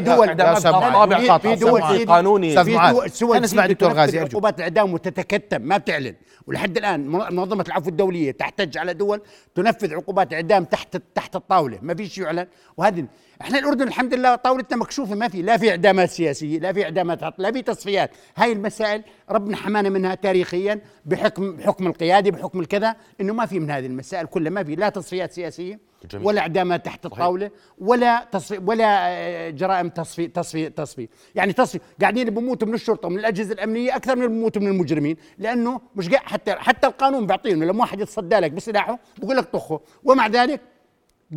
دول 0.00 0.26
معاذ. 0.36 0.62
طابع 0.92 1.18
في- 1.18 1.28
قاطع 1.28 1.54
في 1.54 1.60
دول- 1.60 2.06
قانوني 2.06 2.64
في. 2.64 2.76
دول 2.92 3.10
سوى 3.10 3.38
نسمع 3.38 3.66
دكتور 3.66 3.92
غازي،. 3.92 4.18
عقوبات 4.18 4.58
الإعدام 4.58 4.92
وتتكتم 4.94 5.62
ما 5.62 5.76
بتعلن 5.76 6.14
ولحد 6.46 6.76
الآن 6.76 7.06
من- 7.08 7.36
منظمة 7.36 7.64
العفو 7.68 7.88
الدولية 7.88 8.30
تحتج 8.30 8.78
على 8.78 8.94
دول 8.94 9.20
تنفذ 9.54 9.94
عقوبات 9.94 10.32
إعدام 10.32 10.64
تحت 10.64 10.96
تحت 11.14 11.36
الطاولة 11.36 11.78
ما 11.82 11.94
فيش 11.94 12.18
يعلن 12.18 12.46
وهذه 12.76 13.04
إحنا 13.40 13.58
الأردن 13.58 13.88
الحمد 13.88 14.14
لله 14.14 14.34
طاولتنا 14.34 14.76
مكشوفة 14.76 15.14
ما 15.14 15.28
في 15.28 15.42
لا 15.42 15.56
في 15.56 15.70
إعدامات 15.70 16.10
سياسية 16.10 16.58
لا 16.58 16.72
في 16.72 16.84
إعدامات 16.84 17.20
لا 17.38 17.52
في 17.52 17.62
تصفيات. 17.62 18.10
هاي 18.36 18.52
المسائل 18.52 19.02
ربنا 19.30 19.56
حمانا 19.56 19.88
منها 19.88 20.14
تاريخيا 20.14 20.80
بحكم 21.06 21.56
بحكم 21.56 21.86
القيادة 21.86 22.30
بحكم 22.30 22.60
الكذا 22.60 22.96
إنه 23.20 23.32
ما 23.32 23.46
في 23.46 23.60
من 23.60 23.70
هذه 23.70 23.86
المسائل 23.86 24.26
كلها 24.26 24.50
ما 24.50 24.64
في 24.64 24.74
لا 24.74 24.88
تصفيات 24.88 25.32
سياسية 25.32 25.80
جميل. 26.10 26.26
ولا 26.26 26.40
إعدامات 26.40 26.84
تحت 26.84 27.06
الطاولة 27.06 27.50
ولا 27.78 28.28
تصفي 28.32 28.58
ولا 28.66 29.08
آه، 29.08 29.50
جرائم 29.50 29.88
تصفي 29.88 30.26
تصفي 30.26 30.70
تصفي. 30.70 31.08
يعني 31.34 31.52
تصفي 31.52 31.80
قاعدين 32.00 32.30
بموتوا 32.30 32.68
من 32.68 32.74
الشرطة 32.74 33.06
ومن 33.06 33.18
الأجهزة 33.18 33.52
الأمنية 33.52 33.96
أكثر 33.96 34.16
من 34.16 34.26
بموتوا 34.26 34.62
من 34.62 34.68
المجرمين 34.68 35.16
لأنه 35.38 35.80
مش 35.96 36.08
حتى 36.08 36.52
حتى 36.52 36.86
القانون 36.86 37.26
بيعطيهم 37.26 37.64
لما 37.64 37.80
واحد 37.80 38.00
يتصدى 38.00 38.36
لك 38.36 38.50
بسلاحه 38.50 38.98
بقول 39.18 39.36
لك 39.36 39.44
طخه 39.44 39.80
ومع 40.04 40.26
ذلك 40.26 40.60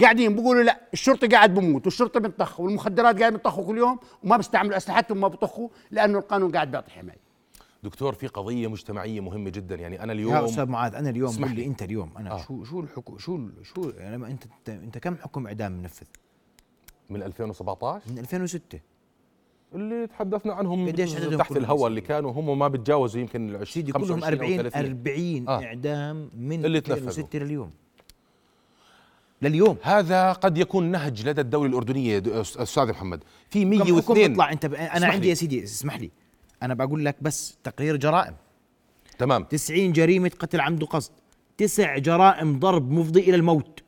قاعدين 0.01 0.35
بيقولوا 0.35 0.63
لا 0.63 0.81
الشرطه 0.93 1.27
قاعد 1.27 1.53
بموت 1.53 1.85
والشرطه 1.85 2.19
بتطخ 2.19 2.59
والمخدرات 2.59 3.19
قاعد 3.19 3.33
بتطخوا 3.33 3.65
كل 3.65 3.77
يوم 3.77 3.99
وما 4.23 4.37
بيستعملوا 4.37 4.77
أسلحتهم 4.77 5.17
وما 5.17 5.27
بيطخوا 5.27 5.69
لأنه 5.91 6.19
القانون 6.19 6.51
قاعد 6.51 6.71
بيعطي 6.71 6.91
حماية 6.91 7.31
دكتور 7.83 8.13
في 8.13 8.27
قضية 8.27 8.67
مجتمعية 8.67 9.19
مهمة 9.21 9.49
جدا 9.49 9.75
يعني 9.75 10.03
أنا 10.03 10.13
يا 10.13 10.17
اليوم 10.17 10.33
أستاذ 10.33 10.65
معاذ 10.65 10.95
أنا 10.95 11.09
اليوم 11.09 11.29
اسمح 11.29 11.47
قول 11.47 11.57
لي. 11.57 11.65
أنت 11.65 11.83
اليوم 11.83 12.11
أنا 12.17 12.31
آه. 12.31 12.37
شو 12.37 12.63
شو 12.63 12.79
الحكم 12.79 13.17
شو 13.17 13.39
شو 13.63 13.89
يعني 13.97 14.15
لما 14.15 14.27
أنت 14.27 14.43
أنت, 14.69 14.97
كم 14.97 15.15
حكم 15.15 15.47
إعدام 15.47 15.71
منفذ؟ 15.71 16.07
من 17.09 17.23
2017 17.23 18.11
من 18.11 18.19
2006 18.19 18.79
اللي 19.75 20.07
تحدثنا 20.07 20.53
عنهم 20.53 20.87
قديش 20.87 21.15
عددهم 21.15 21.37
تحت 21.37 21.57
الهواء 21.57 21.87
اللي 21.87 22.01
كانوا 22.01 22.31
هم 22.31 22.59
ما 22.59 22.67
بتجاوزوا 22.67 23.21
يمكن 23.21 23.49
ال 23.49 23.55
20 23.55 23.65
سيدي 23.65 23.91
كلهم 23.91 24.21
25 24.21 24.23
أو 24.23 24.59
40 24.59 24.69
30. 24.69 24.85
40 24.85 25.47
آه. 25.49 25.63
إعدام 25.63 26.29
من 26.37 26.65
اللي 26.65 26.81
تنفذوا. 26.81 27.07
2006 27.07 27.39
لليوم 27.39 27.71
لليوم. 29.41 29.77
هذا 29.83 30.31
قد 30.31 30.57
يكون 30.57 30.83
نهج 30.91 31.27
لدى 31.27 31.41
الدولة 31.41 31.69
الأردنية 31.69 32.19
د- 32.19 32.27
أستاذ 32.27 32.89
محمد. 32.89 33.23
في 33.49 33.63
كم 33.63 33.73
حكم 33.83 33.93
102 33.93 34.27
بيطلع؟ 34.27 34.51
أنت 34.51 34.65
ب... 34.65 34.73
أنا 34.73 35.07
عندي. 35.07 35.29
يا 35.29 35.33
سيدي 35.33 35.63
اسمح 35.63 35.99
لي. 35.99 36.11
أنا 36.63 36.73
بقول 36.73 37.05
لك 37.05 37.15
بس 37.21 37.57
تقرير 37.63 37.95
جرائم. 37.95 38.33
تمام. 39.17 39.43
90 39.43 39.91
جريمة 39.93 40.31
قتل 40.39 40.59
عمد 40.61 40.83
وقصد 40.83 41.11
تسع 41.57 41.97
جرائم 41.97 42.59
ضرب 42.59 42.91
مفضي 42.91 43.19
إلى 43.19 43.35
الموت. 43.35 43.79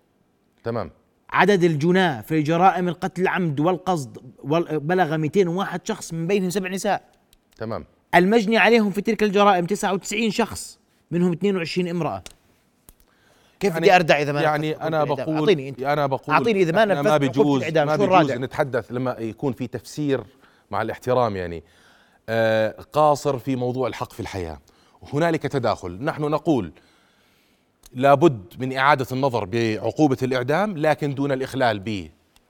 تمام. 0.64 0.92
عدد 1.30 1.64
الجناة 1.64 2.22
في 2.22 2.42
جرائم 2.42 2.88
القتل 2.88 3.22
العمد 3.22 3.60
والقصد 3.60 4.18
وال- 4.44 4.80
بلغ 4.80 5.18
201 5.18 5.88
شخص 5.88 6.14
من 6.14 6.28
بينهم 6.28 6.50
سبع 6.50 6.70
نساء. 6.70 7.10
تمام. 7.58 7.86
المجني 8.16 8.58
عليهم 8.58 8.92
في 8.92 9.02
تلك 9.02 9.24
الجرائم 9.24 9.66
99 9.66 10.32
شخص 10.32 10.80
منهم 11.12 11.32
22 11.32 11.88
امرأة. 11.88 12.24
كيف 13.64 13.74
يعني- 13.74 13.86
بدي 13.86 13.96
أردع 13.96 14.22
إذا 14.22 14.32
ما 14.32 14.42
يعني 14.42 14.72
أنا؟ 14.72 15.04
بقول 15.04 15.40
إعطيني 15.40 15.70
أنت 15.70 15.82
أنا 15.82 16.08
بقول 16.08 16.36
أعطيني 16.36 16.62
إذا 16.62 16.72
ما 16.72 16.86
نفذت 16.86 17.08
ما 17.08 17.18
بيجوز 17.18 17.64
ما 17.78 17.96
بيجوز؟ 17.96 18.32
نتحدث 18.32 18.92
لما 18.92 19.16
يكون 19.20 19.54
في 19.54 19.68
تفسير 19.68 20.24
مع 20.72 20.82
الاحترام 20.82 21.36
يعني 21.36 21.64
آه 22.30 22.76
قاصر 22.94 23.38
في 23.38 23.56
موضوع 23.56 23.88
الحق 23.88 24.14
في 24.14 24.20
الحياة 24.20 24.60
هنالك 25.14 25.42
تداخل 25.44 26.04
نحن 26.04 26.22
نقول 26.22 26.72
لابد 27.94 28.54
من 28.60 28.78
إعادة 28.78 29.08
النظر 29.12 29.46
بعقوبة 29.46 30.18
الإعدام 30.24 30.78
لكن 30.78 31.16
دون 31.16 31.32
الإخلال 31.32 31.80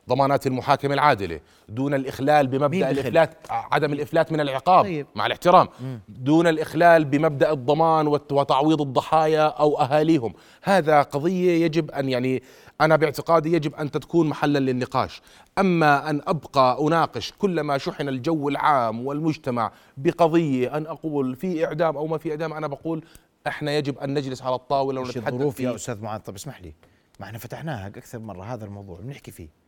ضمانات 0.09 0.47
المحاكمة 0.47 0.93
العادلة 0.93 1.39
دون 1.69 1.93
الإخلال 1.93 2.47
بمبدأ؟ 2.47 2.91
الإفلات 2.91 3.37
عدم 3.49 3.93
الإفلات 3.93 4.31
من 4.31 4.39
العقاب 4.39 4.83
طيب. 4.85 5.07
مع 5.15 5.25
الاحترام 5.25 5.67
دون 6.09 6.47
الإخلال 6.47 7.05
بمبدأ 7.05 7.51
الضمان 7.51 8.07
وت- 8.07 8.31
وتعويض 8.31 8.81
الضحايا 8.81 9.47
أو 9.47 9.79
أهاليهم. 9.81 10.33
هذا 10.63 11.01
قضية 11.01 11.65
يجب 11.65 11.91
أن 11.91 12.09
يعني 12.09 12.43
أنا 12.81 12.95
باعتقادي 12.95 13.53
يجب 13.53 13.75
أن 13.75 13.91
تكون 13.91 14.27
محلا 14.29 14.59
للنقاش. 14.59 15.21
أما 15.59 16.09
أن 16.09 16.21
أبقى 16.27 16.77
أناقش 16.81 17.33
كلما 17.39 17.77
شحن 17.77 18.09
الجو 18.09 18.49
العام 18.49 19.05
والمجتمع 19.07 19.71
بقضية 19.97 20.77
أن 20.77 20.85
أقول 20.85 21.35
في 21.35 21.65
إعدام 21.65 21.97
أو 21.97 22.07
ما 22.07 22.17
في 22.17 22.31
إعدام 22.31 22.53
أنا 22.53 22.67
بقول 22.67 23.05
إحنا 23.47 23.71
يجب 23.71 23.97
أن 23.99 24.13
نجلس 24.13 24.41
على 24.41 24.55
الطاولة 24.55 25.01
ونتحدث 25.01 25.27
الظروف 25.33 25.59
يا 25.59 25.75
أستاذ 25.75 26.01
معاذ. 26.01 26.19
طب 26.21 26.35
اسمح 26.35 26.61
لي. 26.61 26.73
ما 27.19 27.25
إحنا 27.25 27.37
فتحناها 27.37 27.87
أكثر 27.87 28.19
مرة 28.19 28.43
هذا 28.43 28.65
الموضوع 28.65 28.99
بنحكي 28.99 29.31
فيه. 29.31 29.62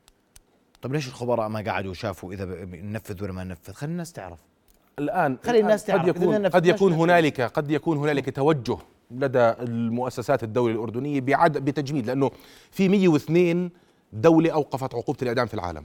طب 0.85 0.93
ليش 0.93 1.07
الخبراء 1.07 1.47
ما 1.47 1.61
قعدوا 1.61 1.91
وشافوا 1.91 2.33
إذا 2.33 2.45
ننفذ 2.65 3.23
ولا 3.23 3.33
ما 3.33 3.43
ننفذ؟ 3.43 3.73
خلي 3.73 3.91
الناس 3.91 4.13
تعرف. 4.13 4.39
الآن 4.99 5.37
خلي 5.43 5.59
الناس 5.59 5.81
قد 5.83 5.87
تعرف. 5.87 6.01
إذا 6.01 6.09
يكون 6.09 6.47
قد 6.47 6.65
يكون. 6.65 6.93
هنالك 6.93 7.41
قد 7.41 7.71
يكون 7.71 7.97
هنالك 7.97 8.35
توجه 8.35 8.77
لدى 9.11 9.39
المؤسسات 9.39 10.43
الدولة 10.43 10.73
الأردنية 10.73 11.21
بعد 11.21 11.57
بتجميد 11.57 12.05
لأنه 12.05 12.31
في 12.71 12.89
102 12.89 13.69
دولة 14.13 14.51
أوقفت 14.51 14.95
عقوبة 14.95 15.17
الإعدام 15.21 15.47
في 15.47 15.53
العالم. 15.53 15.83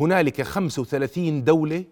هنالك 0.00 0.42
35 0.42 1.44
دولة 1.44 1.84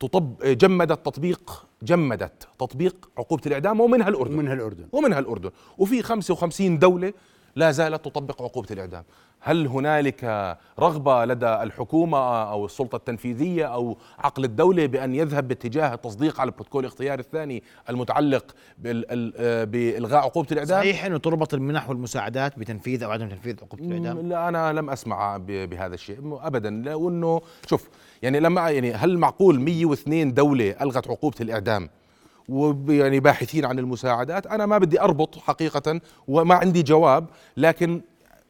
تطب 0.00 0.42
جمدت 0.42 1.06
تطبيق 1.06 1.66
جمدت 1.82 2.48
تطبيق 2.58 3.10
عقوبة 3.18 3.42
الإعدام 3.46 3.80
ومنها 3.80 4.08
الأردن. 4.08 4.34
ومنها 4.34 4.54
الأردن. 4.54 4.86
ومنها 4.92 5.18
الأردن. 5.18 5.50
وفي 5.78 6.02
55 6.02 6.78
دولة 6.78 7.12
لا 7.56 7.70
زالت 7.70 8.04
تطبق 8.04 8.42
عقوبة 8.42 8.68
الإعدام. 8.70 9.04
هل 9.46 9.66
هنالك 9.66 10.56
رغبة 10.80 11.24
لدى 11.24 11.46
الحكومة 11.46 12.18
أو 12.50 12.66
السلطة 12.66 12.96
التنفيذية 12.96 13.64
أو 13.64 13.96
عقل 14.18 14.44
الدولة 14.44 14.86
بأن 14.86 15.14
يذهب 15.14 15.48
باتجاه 15.48 15.94
التصديق 15.94 16.40
على 16.40 16.48
البروتوكول 16.48 16.84
الاختياري 16.84 17.20
الثاني 17.20 17.62
المتعلق 17.90 18.54
آه، 18.86 19.64
بإلغاء 19.64 20.22
عقوبة 20.22 20.48
الإعدام؟ 20.52 20.80
صحيح 20.80 21.04
إنه 21.04 21.18
تربط 21.18 21.54
المنح 21.54 21.88
والمساعدات 21.88 22.58
بتنفيذ 22.58 23.02
أو 23.02 23.10
عدم 23.10 23.28
تنفيذ 23.28 23.56
عقوبة 23.62 23.84
الإعدام. 23.84 24.28
لا 24.28 24.48
أنا 24.48 24.72
لم 24.72 24.90
أسمع 24.90 25.36
بهذا 25.46 25.94
الشيء. 25.94 26.18
ابدا. 26.42 26.70
لأنه 26.70 27.40
شوف 27.66 27.88
يعني 28.22 28.40
لما 28.40 28.70
يعني 28.70 28.92
هل 28.92 29.18
معقول 29.18 29.60
102 29.60 30.34
دولة 30.34 30.74
ألغت 30.80 31.10
عقوبة 31.10 31.36
الإعدام 31.40 31.88
ويعني 32.48 33.20
باحثين 33.20 33.64
عن 33.64 33.78
المساعدات؟ 33.78 34.46
أنا 34.46 34.66
ما 34.66 34.78
بدي 34.78 35.00
أربط 35.00 35.38
حقيقة 35.38 36.00
وما 36.28 36.54
عندي 36.54 36.82
جواب 36.82 37.26
لكن 37.56 38.00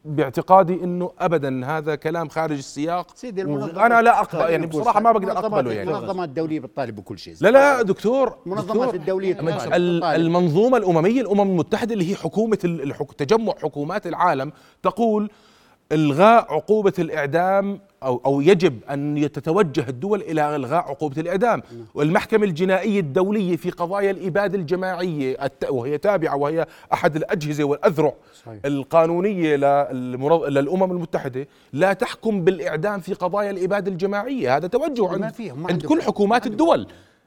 باعتقادي 0.05 0.75
إنه 0.85 1.11
ابدا 1.19 1.67
هذا 1.67 1.95
كلام 1.95 2.29
خارج 2.29 2.57
السياق. 2.57 3.07
سيدي 3.17 3.43
أنا 3.43 4.03
لا 4.03 4.21
اقبل 4.21 4.51
يعني 4.53 4.67
بصراحة 4.67 5.01
ما 5.01 5.13
بقدر 5.13 5.33
أقبله 5.39 5.73
يعني. 5.73 5.91
المنظمات 5.91 6.29
الدولية 6.29 6.61
بتطالب 6.61 6.97
بكل 6.97 7.19
شيء. 7.19 7.35
لا 7.41 7.49
لا 7.51 7.83
دكتور 7.83 8.37
المنظمات 8.47 8.95
الدولية 8.95 9.33
ال- 9.41 10.01
تطالب. 10.01 10.05
المنظومة 10.21 10.77
الأممية 10.77 11.21
الأمم 11.21 11.41
المتحدة 11.41 11.93
اللي 11.93 12.11
هي 12.11 12.15
الحك... 12.65 13.13
تجمع 13.13 13.53
حكومات 13.63 14.07
العالم 14.07 14.53
تقول 14.83 15.31
إلغاء 15.93 16.55
عقوبة 16.55 16.93
الإعدام 16.99 17.81
أو 18.05 18.21
أو 18.27 18.41
يجب 18.41 18.79
أن 18.91 19.29
تتوجه 19.33 19.85
الدول 19.89 20.21
إلى 20.21 20.57
إلغاء 20.57 20.85
عقوبة 20.91 21.21
الإعدام 21.21 21.63
والمحكمة 21.95 22.45
الجنائية 22.45 23.01
الدولية 23.01 23.57
في 23.57 23.71
قضايا 23.71 24.11
الإبادة 24.11 24.59
الجماعية 24.59 25.37
وهي 25.69 25.99
تابعة 25.99 26.37
وهي 26.37 26.67
أحد 26.93 27.17
الأجهزة 27.17 27.65
والأذرع 27.65 28.15
صحيح. 28.45 28.59
القانونية. 28.65 29.57
للأمم 30.49 30.93
المتحدة 30.93 31.49
لا 31.73 31.93
تحكم 31.93 32.45
بالإعدام 32.45 33.01
في 33.01 33.15
قضايا 33.15 33.51
الإبادة 33.51 33.91
الجماعية 33.91 34.57
هذا 34.57 34.67
توجه 34.67 35.09
عند, 35.09 35.33
عند 35.71 35.87
كل 35.87 36.03
حكومات 36.03 36.47
الدول 36.47 36.87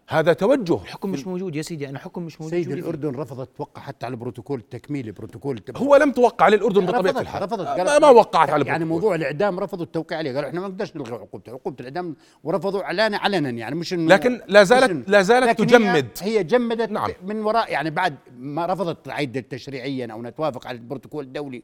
هذا 0.10 0.34
توجه 0.34 0.74
الحكم 0.82 1.10
مش 1.12 1.28
موجود 1.28 1.56
يا 1.56 1.62
سيدي 1.62 1.90
أنا 1.90 2.00
حكم 2.00 2.24
مش 2.24 2.42
موجود 2.42 2.52
سيد 2.56 2.64
شو 2.64 2.70
بدي 2.72 2.82
فيه؟ 2.82 2.90
الاردن 2.90 3.20
رفضت 3.20 3.50
توقع 3.58 3.82
حتى 3.82 4.06
على 4.06 4.14
البروتوكول 4.14 4.60
التكميلي 4.60 5.12
بروتوكول. 5.12 5.62
هو 5.78 5.96
لم 5.96 6.12
توقع 6.12 6.46
على 6.46 6.56
الأردن 6.56 6.86
بطبيعة 6.86 7.20
الحال 7.22 7.42
رفضت 7.44 7.68
ما, 7.80 8.00
ما 8.00 8.10
وقعت 8.10 8.50
على 8.50 8.66
يعني. 8.66 8.86
موضوع 8.86 9.16
الإعدام 9.16 9.60
رفضوا 9.60 9.86
التوقيع 9.86 10.18
عليه 10.18 10.34
قالوا 10.36 10.50
إحنا 10.50 10.62
ما 10.62 10.68
نقدرش 10.68 10.96
نلغي 10.96 11.14
عقوبته 11.14 11.52
عقوبة 11.52 11.76
الإعدام 11.80 12.16
ورفضوا 12.44 12.84
علنا 12.84 13.18
علنا 13.18 13.50
يعني 13.50 13.76
مش 13.76 13.94
إنه 13.94 14.08
لكن 14.14 14.42
لا 14.48 14.64
زالت- 14.64 14.92
إنه- 14.92 15.10
لا 15.10 15.22
زالت 15.22 15.60
تجمد. 15.62 16.08
هي, 16.22 16.38
هي 16.40 16.44
جمدت 16.44 16.92
نعم. 16.92 17.10
من 17.26 17.40
وراء 17.44 17.72
يعني 17.72 17.90
بعد 17.90 18.16
ما 18.38 18.66
رفضت 18.66 19.06
تعيد 19.06 19.44
تشريعيا 19.44 20.08
أو 20.12 20.22
نتوافق 20.22 20.68
على 20.68 20.78
البروتوكول 20.78 21.24
الدولي 21.26 21.64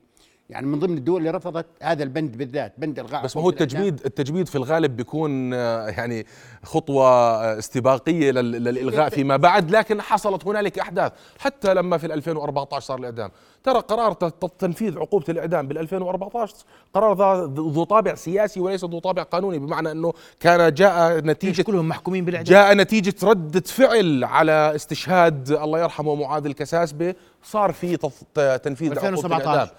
يعني 0.50 0.68
من 0.68 0.80
ضمن 0.80 0.98
الدول 0.98 1.18
اللي 1.20 1.30
رفضت 1.32 1.66
هذا 1.82 2.04
البند 2.04 2.38
بالذات 2.38 2.74
بند 2.78 3.00
إلغاء 3.00 3.24
بس 3.24 3.38
ما 3.38 3.44
هو. 3.44 3.50
التجميد 3.50 4.02
التجميد 4.06 4.48
في 4.48 4.56
الغالب 4.56 4.96
بيكون 4.96 5.54
آه، 5.54 5.88
يعني 5.88 6.26
خطوة 6.64 7.06
آه، 7.08 7.60
استباقية 7.60 8.32
لل- 8.32 8.52
للإلغاء 8.64 9.10
فيما 9.10 9.38
بعد 9.38 9.72
لكن 9.72 10.02
حصلت 10.02 10.48
هنالك 10.48 10.80
أحداث 10.80 11.12
حتى 11.40 11.74
لما 11.74 11.98
في 11.98 12.06
2014 12.14 12.80
صار 12.86 13.00
الإعدام 13.00 13.30
ترى 13.64 13.80
قرار 13.80 14.14
تنفيذ 14.60 15.00
عقوبة 15.00 15.26
الإعدام 15.30 15.68
بال 15.68 15.78
2014 15.78 16.56
قرار 16.94 17.44
ذو 17.46 17.84
طابع 17.84 18.16
سياسي 18.16 18.60
وليس 18.60 18.84
ذو 18.86 19.00
طابع 19.00 19.24
قانوني 19.24 19.60
بمعنى 19.60 19.92
أنه 19.92 20.14
كان 20.40 20.74
جاء 20.74 21.18
نتيجة 21.20 21.62
كلهم 21.62 21.88
محكومين 21.90 22.26
بالإعدام 22.26 22.54
جاء 22.54 22.74
نتيجة 22.76 23.14
ردة 23.24 23.62
فعل 23.62 24.24
على 24.24 24.76
استشهاد 24.76 25.52
الله 25.52 25.80
يرحمه 25.80 26.16
معاذ 26.16 26.46
الكساسبة 26.46 27.16
صار 27.44 27.72
في 27.74 27.98
تنفيذ 28.64 28.92
عقوبة 28.92 29.10
2017. 29.10 29.72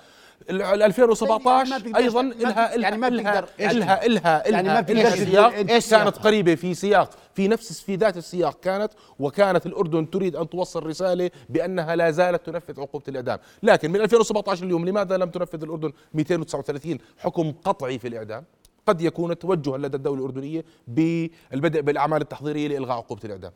ال- 0.51 0.63
ال 0.63 0.83
2017 0.83 1.71
يعني 1.71 1.71
ما 1.71 1.79
بتقدرش- 1.79 1.97
أيضا 1.97 2.23
بت- 2.23 2.41
يعني 2.83 2.97
ما 2.97 3.09
الها 3.09 3.41
بتقدر- 3.41 3.71
الها 3.71 4.07
الها 4.07 4.49
يعني 4.49 4.69
ما 4.69 4.79
الها 4.79 4.81
تقول 4.81 4.99
السياق 4.99 5.53
إيش 5.55 5.67
كانت 5.67 5.83
سياقها؟ 5.83 6.11
قريبة 6.11 6.55
في 6.55 6.75
سياق. 6.75 7.11
في 7.35 7.49
نفس 7.49 7.81
في 7.81 7.97
ذات 7.97 8.17
السياق 8.17 8.61
كانت 8.61 8.93
وكانت 9.19 9.67
الأردن 9.67 10.11
تريد 10.11 10.37
أن 10.37 10.49
توصل 10.49 10.87
رسالة 10.87 11.31
بأنها 11.49 11.97
لا 11.97 12.11
زالت 12.11 12.47
تنفذ 12.47 12.81
عقوبة 12.81 13.05
الإعدام. 13.09 13.39
لكن 13.63 13.91
من 13.91 14.01
2017 14.01 14.65
اليوم 14.65 14.89
لماذا 14.89 15.17
لم 15.17 15.31
تنفذ 15.31 15.63
الأردن 15.63 15.93
239 16.15 16.99
حكم 17.19 17.53
قطعي 17.65 17.99
في 17.99 18.09
الإعدام؟ 18.09 18.45
قد 18.87 19.01
يكون 19.01 19.39
توجها 19.39 19.79
لدى 19.79 19.97
الدولة 19.97 20.21
الأردنية 20.21 20.65
بالبدء 20.89 21.81
بالأعمال 21.81 22.23
التحضيرية 22.23 22.69
لإلغاء 22.69 22.97
عقوبة 22.97 23.21
الإعدام. 23.25 23.53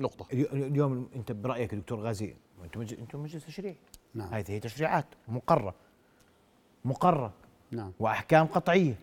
نقطة. 0.00 0.26
اليو- 0.32 0.46
اليوم 0.52 1.08
أنت 1.16 1.32
برأيك 1.32 1.74
دكتور 1.74 2.00
غازي 2.00 2.34
أنتم. 2.64 2.80
أنتم 2.80 3.18
مجلس 3.22 3.46
تشريع 3.46 3.74
نعم. 4.16 4.28
هذه 4.34 4.50
هي 4.50 4.60
تشريعات 4.60 5.06
مقررة. 5.28 5.74
مقررة. 6.84 7.32
نعم. 7.70 7.92
وأحكام 8.00 8.46
قطعية. 8.46 8.94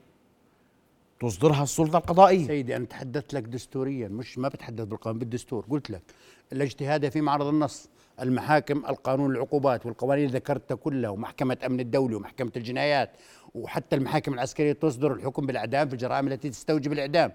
تصدرها 1.22 1.64
السلطة 1.64 1.98
القضائية. 1.98 2.48
سيدي 2.48 2.76
أنا 2.76 2.86
تحدثت 2.86 3.34
لك 3.34 3.44
دستوريا 3.44 4.08
مش 4.08 4.38
ما 4.38 4.48
بتحدث 4.48 4.86
بالقانون 4.86 5.20
بالدستور. 5.20 5.66
قلت 5.70 5.90
لك 5.90 6.02
الاجتهاد 6.54 7.10
في 7.10 7.22
معرض 7.22 7.46
النص 7.48 7.90
المحاكم 8.22 8.78
القانون 8.86 9.32
العقوبات 9.32 9.86
والقوانين 9.86 10.26
اللي 10.26 10.38
ذكرتها 10.38 10.76
كلها 10.76 11.10
ومحكمة 11.10 11.58
أمن 11.66 11.80
الدولي 11.80 12.16
ومحكمة 12.16 12.52
الجنايات 12.56 13.10
وحتى 13.56 13.96
المحاكم 13.96 14.34
العسكرية 14.34 14.74
تصدر 14.74 15.14
الحكم 15.14 15.46
بالإعدام 15.46 15.88
في 15.88 15.94
الجرائم 15.94 16.28
التي 16.28 16.50
تستوجب 16.50 16.94
الإعدام. 16.94 17.32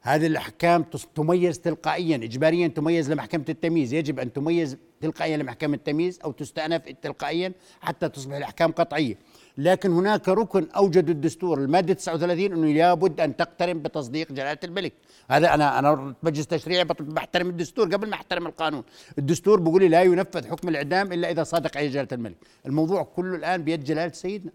هذه 0.00 0.26
الأحكام 0.26 0.82
تس- 0.82 1.06
تميز 1.14 1.60
تلقائيا 1.60 2.16
اجباريا 2.16 2.68
تميز 2.68 3.12
لمحكمة 3.12 3.44
التمييز. 3.48 3.92
يجب 3.94 4.18
أن 4.20 4.32
تميز 4.32 4.76
تلقائيا 5.00 5.36
لمحكمة 5.36 5.74
التمييز 5.74 6.18
أو 6.24 6.32
تستأنف 6.32 6.82
تلقائيا 7.02 7.52
حتى 7.80 8.08
تصبح 8.08 8.36
الأحكام 8.36 8.72
قطعية. 8.72 9.18
لكن 9.58 9.90
هناك 9.90 10.28
ركن 10.28 10.66
أوجد 10.76 11.10
الدستور 11.10 11.58
المادة 11.58 11.94
39 11.94 12.52
أنه 12.52 12.72
لابد 12.72 13.20
أن 13.20 13.36
تقترن 13.36 13.82
بتصديق 13.82 14.32
جلالة 14.32 14.58
الملك. 14.64 14.92
هذا 15.30 15.54
أنا 15.54 15.78
أنا 15.78 16.14
مجلس 16.22 16.46
تشريعي 16.46 16.84
بحترم 16.84 17.48
الدستور 17.48 17.86
قبل 17.94 18.08
ما 18.08 18.14
أحترم 18.14 18.46
القانون. 18.46 18.82
الدستور 19.18 19.60
بيقول 19.60 19.82
لي 19.82 19.88
لا 19.88 20.02
ينفذ 20.02 20.48
حكم 20.48 20.68
الإعدام 20.68 21.12
إلا 21.12 21.30
إذا 21.30 21.42
صادق 21.42 21.76
عليه 21.76 21.88
جلالة 21.88 22.08
الملك. 22.12 22.36
الموضوع 22.66 23.02
كله 23.02 23.36
الآن 23.36 23.64
بيد 23.64 23.84
جلالة 23.84 24.12
سيدنا. 24.12 24.52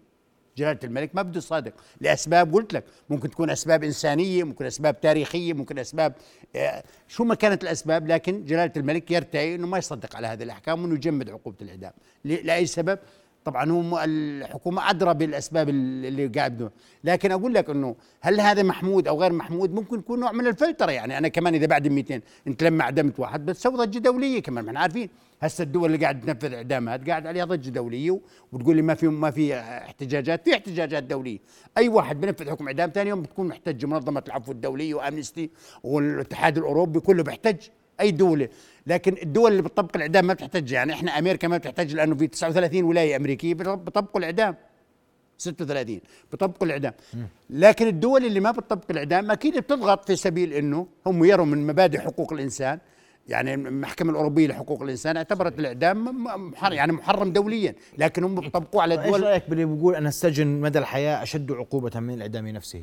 جلالة 0.56 0.78
الملك 0.84 1.10
ما 1.14 1.22
بده 1.22 1.40
صادق. 1.40 1.72
لأسباب 2.00 2.54
قلت 2.54 2.72
لك 2.72 2.84
ممكن 3.10 3.30
تكون 3.30 3.50
أسباب 3.50 3.84
إنسانية 3.84 4.44
ممكن 4.44 4.64
أسباب 4.64 5.00
تاريخية 5.00 5.52
ممكن 5.52 5.78
أسباب 5.78 6.14
آه، 6.56 6.82
شو 7.08 7.24
ما 7.24 7.34
كانت 7.34 7.62
الأسباب 7.62 8.08
لكن 8.08 8.44
جلالة 8.44 8.72
الملك 8.76 9.10
يرتئي 9.10 9.54
أنه 9.54 9.66
ما 9.66 9.78
يصدق 9.78 10.16
على 10.16 10.26
هذه 10.26 10.42
الأحكام 10.42 10.82
وأنه 10.82 10.94
يجمد 10.94 11.30
عقوبة 11.30 11.56
الإعدام. 11.62 11.92
ل- 12.24 12.46
لأي 12.46 12.66
سبب؟ 12.66 12.98
طبعا 13.44 13.70
هو 13.70 13.82
م- 13.82 13.94
الحكومة 14.04 14.90
أدرى 14.90 15.14
بالأسباب 15.14 15.68
ال- 15.68 16.06
اللي 16.06 16.26
قاعد 16.26 16.70
لكن 17.04 17.32
أقول 17.32 17.54
لك 17.54 17.70
أنه 17.70 17.96
هل 18.20 18.40
هذا 18.40 18.62
محمود 18.62 19.08
أو 19.08 19.20
غير 19.22 19.32
محمود 19.32 19.74
ممكن 19.74 19.98
يكون 19.98 20.20
نوع 20.20 20.32
من 20.32 20.46
الفلترة 20.46 20.90
يعني 20.92 21.18
أنا 21.18 21.28
كمان 21.28 21.54
إذا 21.54 21.66
بعد 21.66 21.88
200 21.88 22.20
أنت 22.46 22.62
لما 22.62 22.82
أعدمت 22.82 23.20
واحد 23.20 23.46
بتسوي 23.46 23.76
ضجة 23.76 23.98
دولية 23.98 24.42
كمان. 24.42 24.64
ما 24.64 24.70
إحنا 24.70 24.80
عارفين 24.80 25.08
هسه 25.42 25.62
الدول 25.62 25.86
اللي 25.94 26.02
قاعد 26.04 26.20
تنفذ 26.20 26.54
إعدامات 26.54 27.08
قاعد 27.10 27.26
عليها 27.26 27.44
ضجة 27.44 27.70
دولية 27.70 28.10
و- 28.10 28.20
وتقول 28.52 28.76
لي 28.76 28.82
ما 28.82 28.94
في 28.94 29.08
ما 29.08 29.30
في 29.30 29.54
احتجاجات. 29.58 30.44
في 30.44 30.54
احتجاجات 30.54 31.02
دولية. 31.02 31.38
أي 31.78 31.88
واحد 31.88 32.20
بنفذ 32.20 32.50
حكم 32.50 32.66
إعدام 32.66 32.90
ثاني 32.90 33.10
يوم 33.10 33.22
بتكون 33.22 33.48
محتج 33.48 33.84
منظمة 33.86 34.22
العفو 34.26 34.52
الدولية 34.52 34.94
وأمنستي 34.94 35.50
والاتحاد 35.82 36.58
الأوروبي 36.58 37.00
كله 37.00 37.22
بيحتج. 37.22 37.56
أي 38.00 38.10
دولة. 38.10 38.48
لكن 38.86 39.14
الدول 39.22 39.50
اللي 39.50 39.62
بتطبق 39.62 39.90
الإعدام 39.96 40.26
ما 40.26 40.34
بتحتج 40.34 40.72
يعني 40.72 40.92
إحنا 40.92 41.18
أمريكا 41.18 41.48
ما 41.48 41.56
بتحتج 41.56 41.94
لأنه 41.94 42.14
في 42.14 42.26
39 42.26 42.84
ولاية 42.84 43.16
أمريكية 43.16 43.54
بيطبقوا 43.54 44.18
الإعدام. 44.20 44.54
36 45.38 46.00
بطبقوا 46.32 46.66
الإعدام. 46.66 46.92
لكن 47.50 47.86
الدول 47.86 48.24
اللي 48.24 48.40
ما 48.40 48.50
بتطبق 48.50 48.84
الإعدام 48.90 49.30
أكيد 49.30 49.58
بتضغط 49.58 50.06
في 50.06 50.16
سبيل 50.16 50.52
إنه 50.52 50.86
هم 51.06 51.24
يروا 51.24 51.46
من 51.46 51.66
مبادئ 51.66 51.98
حقوق 52.00 52.32
الإنسان. 52.32 52.78
يعني 53.28 53.54
المحكمة 53.54 54.10
الأوروبية 54.10 54.46
لحقوق 54.46 54.82
الإنسان 54.82 55.16
اعتبرت 55.16 55.58
الإعدام 55.58 56.04
م- 56.24 56.50
محر 56.50 56.72
يعني 56.72 56.92
محرم 56.92 57.32
دوليا. 57.32 57.74
لكن 57.98 58.24
هم 58.24 58.34
بيطبقوه 58.40 58.82
على 58.82 58.94
إيش 58.94 59.06
الدول 59.06 59.22
رأيك 59.22 59.50
باللي 59.50 59.64
بيقول 59.64 59.94
ان 59.94 60.06
السجن 60.06 60.46
مدى 60.46 60.78
الحياة 60.78 61.22
أشد 61.22 61.52
عقوبة 61.52 62.00
من 62.00 62.14
الإعدام 62.14 62.48
نفسه؟ 62.48 62.82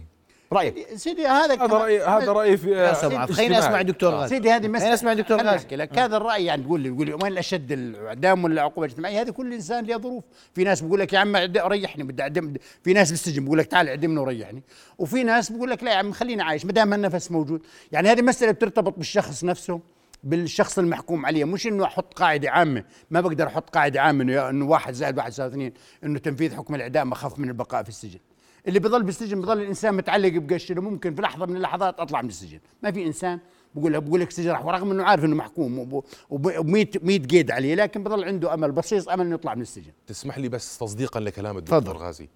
رأيك؟ 0.54 0.88
سيدي 0.96 1.28
هذا 1.28 1.46
هذا 1.46 1.56
كمان- 1.56 1.72
راي 1.72 2.02
هذا 2.04 2.32
رأي 2.32 2.58
في 2.58 2.76
آه، 2.78 2.94
خليني. 3.26 3.60
أسمع 3.60 3.82
دكتور 3.82 4.14
غازي. 4.14 4.36
سيدي 4.36 4.52
هذه 4.52 4.62
خليني 4.62 4.94
أسمع 4.94 5.14
دكتور 5.14 5.42
غازي. 5.42 5.68
لك 5.76 6.00
هذا 6.00 6.18
الرأي 6.18 6.46
يعني 6.46 6.64
تقول 6.64 6.82
لي 6.82 6.90
بيقول 6.90 7.08
لي 7.08 7.14
وين 7.14 7.38
أشد 7.38 7.72
الإعدام 7.72 8.44
ولا 8.44 8.54
العقوبه 8.54 8.86
الاجتماعيه 8.86 9.22
هذه 9.22 9.30
كل 9.30 9.54
إنسان 9.54 9.86
له 9.86 9.98
ظروف. 9.98 10.24
في 10.54 10.64
ناس 10.64 10.82
بيقول 10.82 11.00
لك 11.00 11.14
يا 11.14 11.20
عم 11.20 11.36
ريحني 11.58 12.04
بدي 12.04 12.22
اعدم 12.22 12.54
في 12.84 12.94
ناس 12.94 13.10
بالسجن 13.12 13.44
بيقول 13.44 13.58
لك 13.58 13.66
تعال 13.66 13.88
اعدمني 13.88 14.20
وريحني. 14.20 14.64
وفي 14.98 15.24
ناس 15.24 15.52
بيقول 15.52 15.70
لك 15.70 15.84
لا 15.84 15.92
يا 15.92 15.96
عم 15.98 16.12
خليني 16.12 16.42
عايش 16.44 16.66
ما 16.66 16.72
دام 16.72 16.94
النفس 16.94 17.32
موجود. 17.32 17.62
يعني 17.92 18.10
هذه 18.10 18.22
مسألة 18.22 18.52
بترتبط 18.52 18.98
بالشخص 18.98 19.44
نفسه 19.44 19.80
بالشخص 20.24 20.80
المحكوم 20.80 21.26
عليه. 21.26 21.44
مش 21.46 21.68
إنه 21.68 21.86
أحط 21.86 22.14
قاعدة 22.14 22.52
عامة. 22.52 22.84
ما 23.12 23.22
بقدر 23.22 23.48
أحط 23.48 23.70
قاعدة 23.70 24.02
عامة 24.02 24.24
انه 24.24 24.50
إنه 24.50 24.66
واحد 24.66 24.94
زائد 24.94 25.18
واحد 25.18 25.32
يساوي 25.32 25.50
اثنين 25.50 25.74
إنه 26.04 26.20
تنفيذ 26.20 26.56
حكم 26.56 26.76
الإعدام 26.76 27.12
أخف 27.12 27.40
من 27.40 27.48
البقاء 27.50 27.84
في 27.84 27.90
السجن. 27.90 28.20
اللي 28.68 28.80
بضل 28.80 29.04
بالسجن 29.04 29.42
بضل 29.42 29.62
الإنسان 29.62 29.94
متعلق 29.94 30.32
بقشره 30.34 30.80
ممكن 30.80 31.16
في 31.16 31.22
لحظة 31.22 31.46
من 31.46 31.56
اللحظات 31.56 32.00
أطلع 32.00 32.22
من 32.22 32.30
السجن. 32.30 32.60
ما 32.84 32.92
في 32.92 33.06
إنسان 33.08 33.40
بقول 33.76 34.02
بقول 34.02 34.22
لك 34.22 34.32
سجن 34.32 34.52
ورغم 34.52 34.92
إنه 34.92 35.04
عارف 35.04 35.26
إنه 35.26 35.36
محكوم 35.36 36.02
و100 36.02 36.64
100 37.04 37.20
قيد 37.20 37.52
عليه 37.52 37.76
لكن 37.76 38.04
بضل 38.04 38.24
عنده 38.24 38.54
أمل 38.54 38.72
بسيط 38.72 39.10
أمل 39.10 39.26
إنه 39.26 39.36
يطلع 39.36 39.56
من 39.56 39.62
السجن. 39.62 39.92
تسمح 40.08 40.38
لي 40.38 40.50
بس 40.50 40.78
تصديقا 40.78 41.20
لكلام 41.20 41.58
الدكتور 41.58 41.82
تفضل. 41.82 41.98
غازي. 41.98 42.30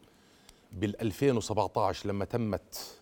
بال 0.72 1.02
2017 1.02 2.10
لما 2.10 2.26
تمت 2.26 2.98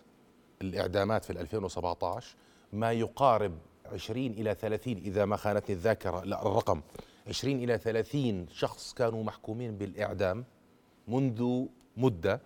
الإعدامات 0.62 1.24
في 1.24 1.30
ال 1.30 1.38
2017 1.38 2.36
ما 2.72 2.92
يقارب 2.92 3.52
20 3.92 4.26
إلى 4.26 4.54
30 4.54 4.96
إذا 4.96 5.24
ما 5.24 5.36
خانتني 5.36 5.76
الذاكرة 5.76 6.24
لا 6.24 6.46
الرقم 6.46 6.80
20 7.28 7.56
إلى 7.56 7.78
30 7.78 8.46
شخص 8.52 8.92
كانوا 8.94 9.24
محكومين 9.24 9.76
بالإعدام 9.76 10.44
منذ 11.08 11.64
مدة 11.96 12.40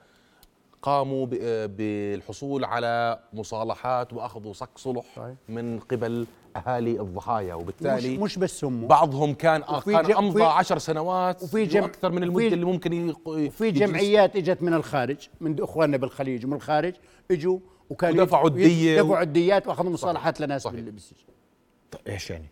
قاموا 0.83 1.27
ب- 1.27 1.77
بالحصول 1.77 2.64
على 2.64 3.19
مصالحات 3.33 4.12
وأخذوا 4.12 4.53
صك 4.53 4.69
صلح 4.77 5.05
صحيح. 5.17 5.35
من 5.49 5.79
قبل 5.81 6.27
أهالي 6.57 7.01
الضحايا. 7.01 7.55
مش, 7.55 7.61
وبالتالي 7.62 8.19
مش 8.19 8.38
بس 8.38 8.64
هم. 8.64 8.87
بعضهم 8.87 9.35
كان 9.35 9.62
وفي 9.69 9.93
كان 9.93 10.12
أمضى 10.17 10.43
وفي- 10.43 10.53
عشر 10.53 10.79
سنوات 10.79 11.43
وفي 11.43 11.64
جم- 11.64 11.85
أكثر 11.85 12.11
من 12.12 12.23
المدة 12.23 12.47
وفي- 12.47 12.55
اللي 12.55 12.64
ممكن 12.64 12.93
يق- 13.09 13.49
في 13.51 13.67
يجلس. 13.69 13.81
جمعيات 13.91 14.37
إجت 14.37 14.62
من 14.62 14.75
الخارج 14.75 15.29
من 15.41 15.62
إخواننا 15.62 15.97
بالخليج 15.97 16.45
ومن 16.47 16.55
الخارج 16.57 16.95
إجوا 17.31 17.59
وكانوا 17.91 18.23
ودفعوا 18.23 18.45
و- 18.45 18.49
دفعوا 18.49 19.23
الديات 19.23 19.67
وأخذوا 19.67 19.91
مصالحات 19.91 20.41
لناس 20.41 20.67
بالسجن 20.67 21.17
طيب 21.91 22.03
إيش 22.09 22.31
يعني؟ 22.31 22.47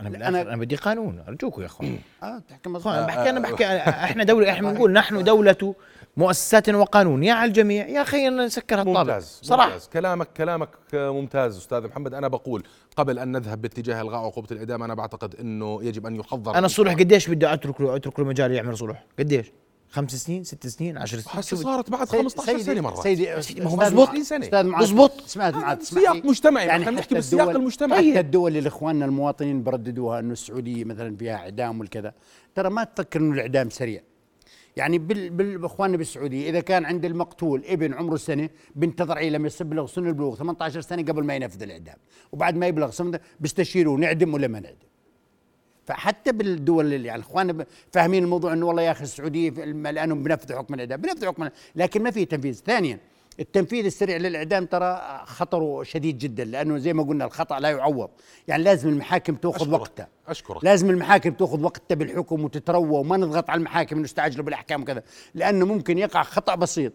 أنا 0.00 0.08
بالآخر 0.08 0.40
أنا 0.42 0.56
بدي 0.56 0.76
قانون 0.76 1.24
ارجوكم 1.28 1.60
يا 1.62 1.66
أخوان. 1.66 1.98
آه 2.22 2.38
تحكي 2.48 2.68
مظبوط 2.68 2.92
أنا 2.92 3.06
بحكي 3.06 3.30
أنا 3.30 3.40
بحكي 3.40 3.64
إحنا 3.66 4.24
دولة 4.24 4.50
إحنا 4.50 4.70
بنقول 4.72 4.92
نحن 4.92 5.24
دولة 5.24 5.74
مؤسسات 6.20 6.68
وقانون. 6.68 7.24
يا 7.24 7.32
على 7.32 7.48
الجميع 7.48 7.88
يا 7.88 8.02
أخي 8.02 8.28
نسكر 8.28 8.80
هالطابع 8.80 9.00
ممتاز 9.00 9.38
صراحة. 9.42 9.68
ممتاز. 9.68 9.88
كلامك 9.92 10.28
كلامك 10.36 10.68
ممتاز 10.94 11.56
أستاذ 11.56 11.86
محمد. 11.86 12.14
أنا 12.14 12.28
بقول 12.28 12.62
قبل 12.96 13.18
أن 13.18 13.32
نذهب 13.32 13.60
باتجاه 13.60 14.00
إلغاء 14.00 14.20
عقوبة 14.20 14.48
الإعدام 14.50 14.82
أنا 14.82 14.94
بعتقد 14.94 15.34
إنه 15.40 15.84
يجب 15.84 16.06
أن 16.06 16.16
يحضر 16.16 16.54
أنا 16.54 16.66
الصلح 16.66 16.92
قديش 16.94 17.28
بدي 17.28 17.52
أترك 17.52 17.80
له 17.80 17.96
أترك 17.96 18.18
له 18.18 18.24
مجال 18.24 18.52
يعمل 18.52 18.78
صلح؟ 18.78 19.04
قديش؟ 19.18 19.52
خمس 19.90 20.14
سنين 20.14 20.44
ست 20.44 20.66
سنين 20.66 20.98
عشر 20.98 21.18
سنين؟ 21.18 21.36
حسي 21.36 21.56
صارت 21.56 21.90
بعد 21.90 22.08
سيدي- 22.08 22.22
15 22.22 22.58
سنة 22.58 22.80
مرات. 22.80 23.02
سيدي 23.02 23.42
سيدي، 23.42 23.60
ما 23.60 23.70
هو 23.70 23.76
مزبوط. 23.76 24.08
أستاذ 24.08 24.66
معاذ 24.66 24.82
مزبوط. 24.82 25.12
سمعت 25.26 25.54
معاذ 25.54 25.82
سياق. 25.82 26.24
مجتمعي، 26.24 26.66
يعني 26.66 26.82
نحن 26.82 26.94
نحكي 26.94 27.04
حتى 27.06 27.14
بالسياق 27.14 27.40
الدول- 27.40 27.56
المجتمعي. 27.60 28.10
حتى 28.10 28.20
الدول 28.20 28.56
اللي 28.56 28.68
إخواننا 28.68 29.04
المواطنين 29.04 29.62
برددوها 29.62 30.18
إنه 30.18 30.32
السعودية 30.32 30.84
مثلا 30.84 31.16
فيها 31.16 31.36
إعدام 31.36 31.80
والكذا. 31.80 32.12
ترى 32.54 32.70
ما 32.70 32.84
تفكر 32.84 33.20
إنه 33.20 33.34
الإعدام 33.34 33.70
سريع. 33.70 34.00
يعني 34.76 34.98
بال 34.98 35.30
بال 35.30 35.64
اخواننا 35.64 35.96
بالسعوديه 35.96 36.50
إذا 36.50 36.60
كان 36.60 36.84
عند 36.84 37.04
المقتول 37.04 37.64
ابن 37.66 37.94
عمره 37.94 38.16
سنة 38.16 38.48
بنتظر 38.74 39.18
عليه 39.18 39.30
لما 39.30 39.50
يبلغ 39.60 39.86
سن 39.86 40.06
البلوغ 40.06 40.36
18 40.36 40.80
سنة 40.80 41.02
قبل 41.02 41.24
ما 41.24 41.34
ينفذ 41.34 41.62
الإعدام. 41.62 41.96
وبعد 42.32 42.56
ما 42.56 42.66
يبلغ 42.66 42.90
سن 42.90 43.18
بيستشيروا 43.40 43.98
نعدم 43.98 44.34
ولا 44.34 44.48
ما 44.48 44.60
نعدم. 44.60 44.76
فحتى 45.86 46.32
بالدول 46.32 46.94
اللي 46.94 47.08
يعني 47.08 47.22
اخواننا 47.22 47.66
فاهمين 47.92 48.24
الموضوع 48.24 48.52
إنه 48.52 48.66
والله 48.66 48.82
يا 48.82 48.90
أخي 48.90 49.04
السعودية 49.04 49.50
لأنهم 49.50 50.22
بنفذوا 50.22 50.58
حكم 50.58 50.74
الإعدام 50.74 51.00
بنفذوا 51.00 51.32
حكم 51.32 51.42
الإعدام، 51.42 51.62
لكن 51.76 52.02
ما 52.02 52.10
في 52.10 52.24
تنفيذ. 52.24 52.62
ثانيا 52.66 52.98
التنفيذ 53.40 53.84
السريع 53.84 54.16
للإعدام 54.16 54.66
ترى 54.66 55.22
خطره 55.24 55.82
شديد 55.82 56.18
جدا 56.18 56.44
لأنه 56.44 56.78
زي 56.78 56.92
ما 56.92 57.02
قلنا 57.02 57.24
الخطأ 57.24 57.60
لا 57.60 57.70
يعوض 57.70 58.10
يعني 58.48 58.62
لازم 58.62 58.88
المحاكم 58.88 59.34
تأخذ 59.34 59.56
أشكرك. 59.56 59.80
وقتها 59.80 60.08
أشكرك. 60.28 60.64
لازم 60.64 60.90
المحاكم 60.90 61.30
تأخذ 61.30 61.62
وقتها 61.62 61.94
بالحكم 61.94 62.44
وتتروى 62.44 62.98
وما 62.98 63.16
نضغط 63.16 63.50
على 63.50 63.58
المحاكم 63.58 63.96
إنه 63.96 64.42
بالأحكام 64.42 64.82
وكذا 64.82 65.02
لأنه 65.34 65.66
ممكن 65.66 65.98
يقع 65.98 66.22
خطأ 66.22 66.54
بسيط 66.54 66.92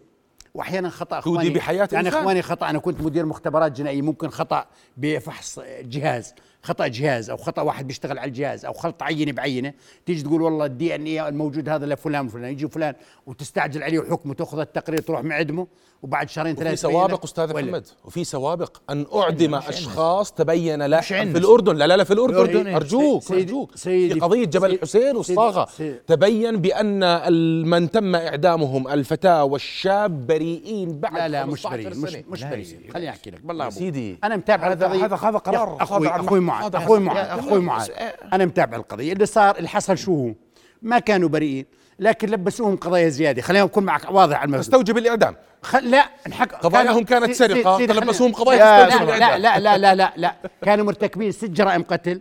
واحيانا 0.54 0.88
خطأ 0.88 1.18
اخواني 1.18 1.50
بحياة 1.50 1.88
يعني. 1.92 2.08
إخواني 2.08 2.42
خطأ 2.42 2.70
أنا 2.70 2.78
كنت 2.78 3.00
مدير 3.00 3.26
مختبرات 3.26 3.72
جنائيه 3.72 4.02
ممكن 4.02 4.28
خطأ 4.28 4.66
بفحص 4.96 5.60
جهاز 5.82 6.34
خطأ 6.66 6.86
جهاز 6.86 7.30
أو 7.30 7.36
خطأ 7.36 7.62
واحد 7.62 7.86
بيشتغل 7.86 8.18
على 8.18 8.28
الجهاز 8.28 8.64
أو 8.64 8.72
خلط 8.72 9.02
عينة 9.02 9.32
بعينة 9.32 9.72
تيجي 10.06 10.22
تقول 10.22 10.42
والله 10.42 10.66
الدي 10.66 10.94
إن 10.94 11.04
اي 11.04 11.28
الموجود 11.28 11.68
هذا 11.68 11.86
لفلان 11.86 12.26
وفلان 12.26 12.52
يجي 12.52 12.68
فلان 12.68 12.94
وتستعجل 13.26 13.82
عليه 13.82 14.00
حكمه 14.10 14.34
تأخذ 14.34 14.58
التقرير 14.58 15.00
تروح 15.00 15.22
معدمه 15.24 15.66
وبعد 16.02 16.30
شهرين 16.30 16.52
وفي 16.52 16.60
ثلاثة 16.64 16.76
سوابق 16.76 17.24
أستاذ. 17.24 17.52
محمد 17.54 17.86
وفي 18.04 18.24
سوابق 18.24 18.76
أن 18.90 19.06
أعدم 19.14 19.54
أشخاص 19.54 20.32
تبين 20.32 20.82
لاحقا 20.82 21.18
عندنا. 21.20 21.32
في 21.32 21.38
الأردن 21.46 21.76
لا 21.76 21.86
لا 21.86 21.96
لا 21.96 22.04
في 22.04 22.12
الأردن 22.12 22.34
الأردن؟ 22.36 22.74
أرجوك 22.74 23.22
سيدي- 23.22 23.42
أرجوك 23.42 23.76
سيدي- 23.76 24.14
في 24.14 24.20
قضية 24.20 24.44
جبل 24.44 24.60
سيدي- 24.68 24.74
الحسين 24.76 25.16
والصاغة 25.16 25.68
تبين 26.06 26.56
بأن 26.56 27.32
من 27.68 27.90
تم 27.90 28.14
إعدامهم 28.14 28.88
الفتاه 28.88 29.44
والشاب 29.44 30.26
بريئين 30.26 31.00
بعد 31.00 31.14
لا 31.14 31.28
لا 31.28 31.44
مش 31.46 31.66
15 31.66 32.00
بريء 32.00 32.24
مش 32.28 32.42
لا 32.42 32.50
سيدي. 32.64 32.88
خليني 32.92 33.10
أحكي 33.10 33.30
لك 33.30 33.40
بالله. 33.46 33.70
سيدي، 33.70 34.18
أنا 34.24 34.36
متابع 34.36 34.72
هذا- 34.72 34.86
هذا- 34.88 35.16
قرار 35.38 35.82
أخوي 35.82 36.08
أخوي 36.08 36.40
معاذ 36.60 36.74
أخوي 36.76 37.00
معاذ 37.00 37.38
أخوي 37.38 37.60
معاذ. 37.60 37.88
أنا 38.32 38.44
متابع 38.44 38.76
القضية 38.76 39.12
اللي 39.12 39.26
صار 39.26 39.56
اللي 39.56 39.68
حصل 39.68 39.98
شو 39.98 40.14
هو؟ 40.14 40.34
ما 40.82 40.98
كانوا 40.98 41.28
بريئين 41.28 41.66
لكن 41.98 42.28
لبسوهم 42.28 42.76
قضايا 42.76 43.08
زيادة. 43.08 43.42
خلينا 43.42 43.64
نكون 43.64 43.84
معك 43.84 44.10
واضح 44.10 44.36
على 44.36 44.44
المبدأ. 44.44 44.62
تستوجب 44.62 44.98
الاعدام 44.98 45.36
خل... 45.62 45.90
لا 45.90 46.08
نحك... 46.28 46.54
قضاياهم 46.54 47.04
كانت 47.04 47.34
فلبسوهم 47.34 48.32
خلينا- 48.32 48.38
قضايا 48.38 48.58
لا 48.58 48.86
تستوجب 48.90 49.08
لا, 49.08 49.16
الإعدام. 49.16 49.40
لا 49.42 49.58
لا 49.58 49.78
لا 49.78 49.94
لا 49.94 50.12
لا. 50.16 50.34
كانوا 50.62 50.84
مرتكبين 50.84 51.32
ست 51.32 51.44
جرائم 51.44 51.82
قتل 51.82 52.20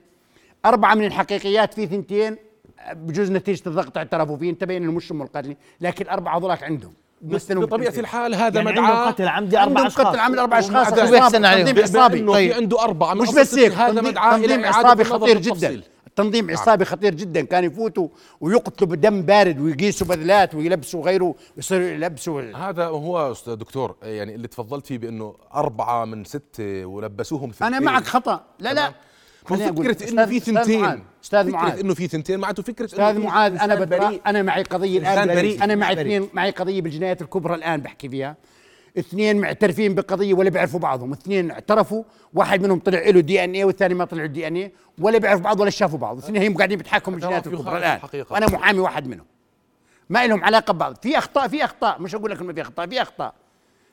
أربعة 0.65 0.95
من 0.95 1.05
الحقيقيات 1.05 1.73
في 1.73 1.85
ثنتين 1.87 2.37
بجوز 2.93 3.31
نتيجة 3.31 3.61
الضغط 3.67 3.97
اعترفوا 3.97 4.37
فيه 4.37 4.53
تبين 4.53 4.83
إنه 4.83 4.91
مش 4.91 5.11
هم 5.11 5.21
القاتلين 5.21 5.57
لكن 5.81 6.09
أربعة 6.09 6.37
هذولاك 6.37 6.63
عندهم. 6.63 6.93
بطبيعة. 7.21 7.93
الحال 7.99 8.35
هذا 8.35 8.61
يعني 8.61 8.71
مدعاة 8.71 8.91
عندهم 8.91 9.07
قتل 9.07 9.27
عمدي 9.27 9.59
أربع 9.59 9.87
اشخاص 9.87 10.07
قتل 10.07 10.19
عمل 10.19 10.39
أربع 10.39 10.59
أشخاص 10.59 10.71
ومع 10.71 10.89
ذلك 10.89 10.99
عصابة، 10.99 11.11
بيحسن 11.11 11.45
عليهم. 11.45 11.65
تنظيم 11.67 11.83
عصابي 11.83 12.25
طيب. 12.25 12.51
في 12.51 12.57
عنده 12.57 12.81
أربعة. 12.81 13.13
من 13.13 13.21
مش 13.21 13.33
بس 13.33 13.55
هيك؟ 13.55 13.73
هذا 13.73 14.01
تنظيم 14.01 14.17
إعادة 14.17 14.67
عصابي 14.67 15.03
خطير. 15.03 15.37
جدا. 15.39 15.81
تنظيم 16.15 16.51
عصابي 16.51 16.85
خطير 16.85 17.15
جدا. 17.15 17.41
كان 17.41 17.63
يفوتوا 17.63 18.07
ويقتلوا 18.41 18.89
بدم 18.89 19.21
بارد 19.21 19.59
ويقيسوا 19.59 20.07
بذلات 20.07 20.55
ويلبسوا 20.55 21.03
غيره 21.03 21.35
ويصيروا 21.55 21.87
يلبسوا 21.87 22.41
هذا 22.41 22.85
هو 22.85 23.31
أستاذ 23.31 23.55
دكتور 23.55 23.95
يعني 24.03 24.35
اللي 24.35 24.47
تفضلت 24.47 24.87
فيه 24.87 24.97
بأنه 24.97 25.35
أربعة 25.55 26.05
من 26.05 26.23
ستة 26.23 26.85
ولبسوهم 26.85 27.51
أنا. 27.61 27.79
معك 27.79 28.03
خطأ. 28.03 28.43
لا 28.59 28.73
لا. 28.73 28.93
فكرة 29.45 30.09
إنه 30.09 30.25
في 30.25 30.39
ثنتين. 30.39 30.81
معاذ، 30.81 30.99
أستاذ 31.23 31.43
فكرة 31.43 31.51
معاذ 31.51 31.79
إنه 31.79 31.93
في 31.93 32.07
ثنتين 32.07 32.39
معناته 32.39 32.63
فكرة 32.63 32.85
أستاذ 32.85 33.19
معاذ 33.19 33.57
أنا 33.61 33.85
بريء. 33.85 34.21
أنا 34.25 34.41
معي 34.41 34.63
قضية 34.63 34.99
الآن 34.99 35.27
بريء. 35.27 35.63
أنا 35.63 35.75
معي. 35.75 35.93
اثنين 35.93 36.29
معي 36.33 36.51
قضية 36.51 36.81
بالجنايات 36.81 37.21
الكبرى 37.21 37.55
الآن 37.55 37.81
بحكي 37.81 38.09
فيها. 38.09 38.35
اثنين 38.99 39.41
معترفين 39.41 39.95
بقضية 39.95 40.33
ولا 40.33 40.49
بيعرفوا 40.49 40.79
بعضهم. 40.79 41.11
اثنين 41.11 41.51
اعترفوا 41.51 42.03
واحد 42.33 42.61
منهم 42.61 42.79
طلع 42.79 43.09
له 43.09 43.19
دي 43.19 43.43
إن 43.43 43.53
اي 43.53 43.63
والثاني 43.63 43.93
ما 43.93 44.05
طلع 44.05 44.25
دي 44.25 44.47
إن 44.47 44.55
اي 44.55 44.71
ولا 44.99 45.17
بيعرفوا 45.17 45.43
بعض 45.43 45.59
ولا 45.59 45.69
شافوا 45.69 45.99
بعض. 45.99 46.17
الاثنين 46.17 46.51
هم 46.51 46.57
قاعدين 46.57 46.77
بيتحاكموا 46.77 47.17
بالجنايات 47.17 47.47
الكبرى 47.47 47.77
الآن. 47.77 47.99
وأنا 48.29 48.45
محامي 48.45 48.79
واحد 48.79 49.07
منهم. 49.07 49.25
ما 50.09 50.27
لهم 50.27 50.43
علاقة 50.43 50.73
ببعض. 50.73 50.97
في 51.01 51.17
أخطاء 51.17 51.47
في 51.47 51.63
أخطاء. 51.63 52.01
مش 52.01 52.15
أقول 52.15 52.31
لك 52.31 52.41
ما 52.41 52.53
في 52.53 52.61
أخطاء 52.61 52.87
في 52.87 53.01
أخطاء. 53.01 53.33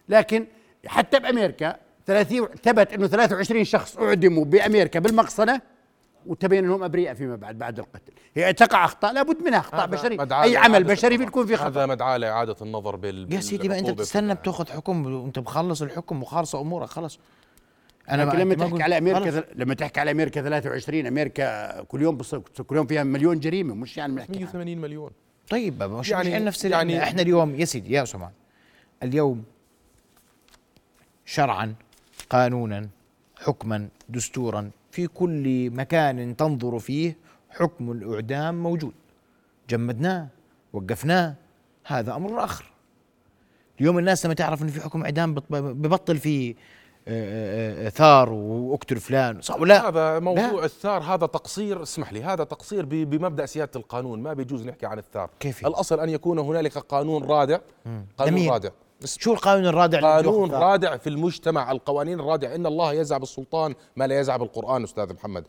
لكن 0.08 0.46
حتى 0.86 1.18
بأمريكا 1.18 1.76
30 2.06 2.46
ثبت 2.62 2.92
إنه 2.92 3.06
23 3.06 3.64
شخص 3.64 3.96
أعدموا 3.98 4.44
بأمريكا 4.44 5.00
بالمقصله 5.00 5.60
وتبين 6.26 6.64
انهم 6.64 6.82
أبرياء 6.82 7.14
فيما 7.14 7.36
بعد 7.36 7.58
بعد 7.58 7.78
القتل 7.78 8.12
هي 8.34 8.52
تقع 8.52 8.84
أخطاء 8.84 9.12
لابد 9.12 9.42
منها 9.42 9.58
أخطاء 9.58 9.80
هذا 9.80 9.86
بشري 9.90 10.16
مدعاة 10.16 10.44
أي 10.44 10.56
عمل 10.56 10.84
بشري. 10.84 11.16
بيكون 11.16 11.46
في 11.46 11.56
خطأ 11.56 11.66
هذا 11.68 11.86
مدعاة 11.86 12.16
لإعادة 12.16 12.56
النظر 12.62 12.96
بال 12.96 13.32
يا 13.34 13.40
سيدي 13.40 13.68
ما 13.68 13.78
أنت 13.78 13.90
بتستنى 13.90 14.34
بتاخذ 14.34 14.66
حكم 14.68 15.06
وأنت 15.14 15.38
مخلص 15.38 15.82
الحكم 15.82 16.22
وخالصه 16.22 16.60
أمورك 16.60 16.88
خلص 16.88 17.18
أنا 18.10 18.22
لكن 18.22 18.38
ما- 18.38 18.42
لما 18.42 18.54
ما 18.56 18.66
تحكي 18.70 18.82
على 18.82 18.98
أمريكا 18.98 19.30
خلص. 19.30 19.44
لما 19.54 19.74
تحكي 19.74 20.00
على 20.00 20.10
أمريكا 20.10 20.42
23 20.42 21.06
أمريكا 21.06 21.82
كل 21.82 22.02
يوم 22.02 22.16
بص... 22.16 22.34
كل 22.34 22.76
يوم 22.76 22.86
فيها 22.86 23.04
مليون 23.04 23.40
جريمة 23.40 23.74
مش 23.74 23.96
يعني 23.96 24.12
بنحكي 24.12 24.32
عنها. 24.32 24.40
180 24.44 24.78
مليون 24.78 25.10
طيب 25.50 25.78
بابا 25.78 25.98
مش 25.98 26.10
يعني- 26.10 26.30
يعني 26.30 26.44
نفس 26.44 26.64
يعني- 26.64 26.92
يعني 26.92 27.04
إحنا 27.08 27.22
اليوم 27.22 27.54
يا 27.54 27.64
سيدي 27.64 27.92
يا 27.92 28.04
سمان 28.04 28.30
اليوم 29.02 29.44
شرعا 31.24 31.74
قانونا 32.32 32.88
حكما 33.36 33.88
دستورا 34.08 34.70
في 34.90 35.06
كل 35.06 35.70
مكان 35.70 36.36
تنظر 36.36 36.78
فيه 36.78 37.16
حكم 37.50 37.92
الإعدام 37.92 38.62
موجود 38.62 38.92
جمدناه 39.70 40.28
وقفناه 40.72 41.34
هذا 41.86 42.14
أمر 42.16 42.44
آخر 42.44 42.64
اليوم 43.80 43.98
الناس 43.98 44.26
لما 44.26 44.34
تعرف 44.34 44.62
أن 44.62 44.68
في 44.68 44.80
حكم 44.80 45.04
إعدام 45.04 45.34
بط- 45.34 45.52
ببطل 45.52 46.18
في 46.18 46.50
آه، 46.50 46.54
آه، 47.08 47.86
آه، 47.86 47.88
ثار 47.88 48.32
وأقتل 48.32 48.96
فلان 48.96 49.40
صح 49.40 49.60
ولا 49.60 49.88
هذا 49.88 50.18
موضوع 50.18 50.50
لا. 50.50 50.64
الثار 50.64 51.02
هذا 51.02 51.26
تقصير 51.26 51.82
اسمح 51.82 52.12
لي 52.12 52.22
هذا 52.22 52.44
تقصير 52.44 52.84
بمبدأ 52.84 53.46
سيادة 53.46 53.70
القانون 53.80 54.22
ما 54.22 54.32
بيجوز 54.32 54.66
نحكي 54.66 54.86
عن 54.86 54.98
الثار 54.98 55.30
كيف؟ 55.40 55.66
الأصل 55.66 56.00
أن 56.00 56.08
يكون 56.08 56.38
هنالك 56.38 56.78
قانون 56.78 57.24
رادع 57.24 57.58
قانون؟ 58.18 58.48
رادع 58.48 58.70
شو 59.06 59.32
القانون 59.32 59.66
الرادع 59.66 60.00
قانون؟ 60.00 60.50
رادع 60.50 60.96
في 60.96 61.08
المجتمع. 61.08 61.72
القوانين 61.72 62.20
الرادعة. 62.20 62.54
إن 62.54 62.66
الله 62.66 62.92
يزع 62.92 63.18
بالسلطان 63.18 63.74
ما 63.96 64.06
لا 64.06 64.20
يزع 64.20 64.36
بالقرآن 64.36 64.82
أستاذ 64.82 65.12
محمد. 65.14 65.44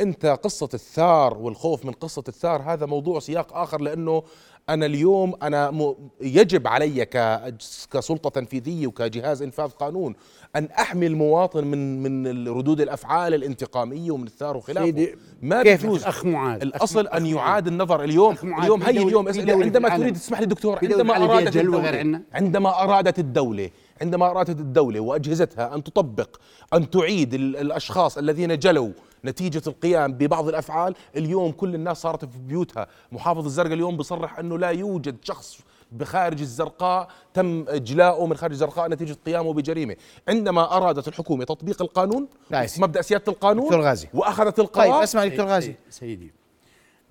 أنت 0.00 0.26
قصة 0.26 0.68
الثار 0.74 1.38
والخوف 1.38 1.84
من 1.84 1.92
قصة 1.92 2.24
الثار 2.28 2.62
هذا 2.62 2.86
موضوع 2.86 3.20
سياق 3.20 3.56
آخر 3.56 3.80
لأنه 3.80 4.22
أنا 4.68 4.86
اليوم 4.86 5.34
أنا 5.42 5.70
م... 5.70 5.94
يجب 6.20 6.66
علي 6.68 7.04
ك... 7.04 7.44
كسلطة 7.92 8.30
تنفيذية 8.30 8.86
وكجهاز 8.86 9.42
إنفاذ 9.42 9.68
قانون 9.68 10.14
أن 10.56 10.64
أحمي 10.64 11.06
المواطن 11.06 11.64
من 11.66 12.02
من 12.02 12.48
ردود 12.48 12.80
الأفعال 12.80 13.34
الانتقامية 13.34 14.10
ومن 14.10 14.26
الثار 14.26 14.56
وخلافه 14.56 14.84
سيدي، 14.86 15.14
ما 15.42 15.62
كيف؟ 15.62 15.82
بيجوز 15.82 16.04
أخ 16.04 16.24
معاذ 16.24 16.62
الأصل 16.62 17.06
أخ 17.06 17.14
أن 17.14 17.22
معاذ. 17.22 17.34
يعاد 17.34 17.66
النظر 17.66 18.04
اليوم 18.04 18.36
اليوم 18.42 18.82
هي 18.82 18.90
اليوم 18.90 19.28
عندما. 19.62 19.96
تريد 19.96 20.14
تسمح 20.14 20.40
لي 20.40 20.46
دكتور 20.46 20.78
عندما 20.82 21.14
غير 21.14 21.98
عنا. 21.98 22.22
عندما 22.32 22.82
أرادت 22.82 23.18
الدولة 23.18 23.70
عندما 24.00 24.26
أرادت 24.30 24.60
الدولة 24.60 25.00
وأجهزتها 25.00 25.74
أن 25.74 25.84
تطبق 25.84 26.36
أن 26.74 26.90
تعيد 26.90 27.34
ال- 27.34 27.56
الأشخاص 27.56 28.18
الذين 28.18 28.58
جلوا 28.58 28.90
نتيجة 29.24 29.62
القيام 29.66 30.12
ببعض 30.12 30.48
الأفعال. 30.48 30.94
اليوم 31.16 31.52
كل 31.52 31.74
الناس 31.74 31.96
صارت 32.02 32.24
في 32.24 32.38
بيوتها. 32.38 32.86
محافظ 33.12 33.44
الزرقاء 33.44 33.72
اليوم 33.72 33.96
بصرح 33.96 34.38
أنه 34.38 34.58
لا 34.58 34.68
يوجد 34.70 35.16
شخص 35.24 35.58
بخارج 35.92 36.40
الزرقاء 36.40 37.08
تم 37.34 37.64
إجلاؤه 37.68 38.26
من 38.26 38.36
خارج 38.36 38.52
الزرقاء 38.52 38.88
نتيجة 38.88 39.16
قيامه 39.26 39.52
بجريمة. 39.52 39.96
عندما 40.28 40.76
أرادت 40.76 41.08
الحكومة 41.08 41.44
تطبيق 41.44 41.82
القانون 41.82 42.28
لا 42.50 42.62
يا 42.62 42.66
سيدي. 42.66 42.82
مبدأ 42.82 43.02
سيادة 43.02 43.24
القانون 43.32 43.64
دكتور 43.64 43.80
غازي. 43.80 44.08
وأخذت 44.14 44.56
طيب 44.56 44.66
القرار 44.66 45.02
اسمع 45.02 45.26
دكتور 45.26 45.46
غازي. 45.46 45.74
سيدي. 45.90 46.32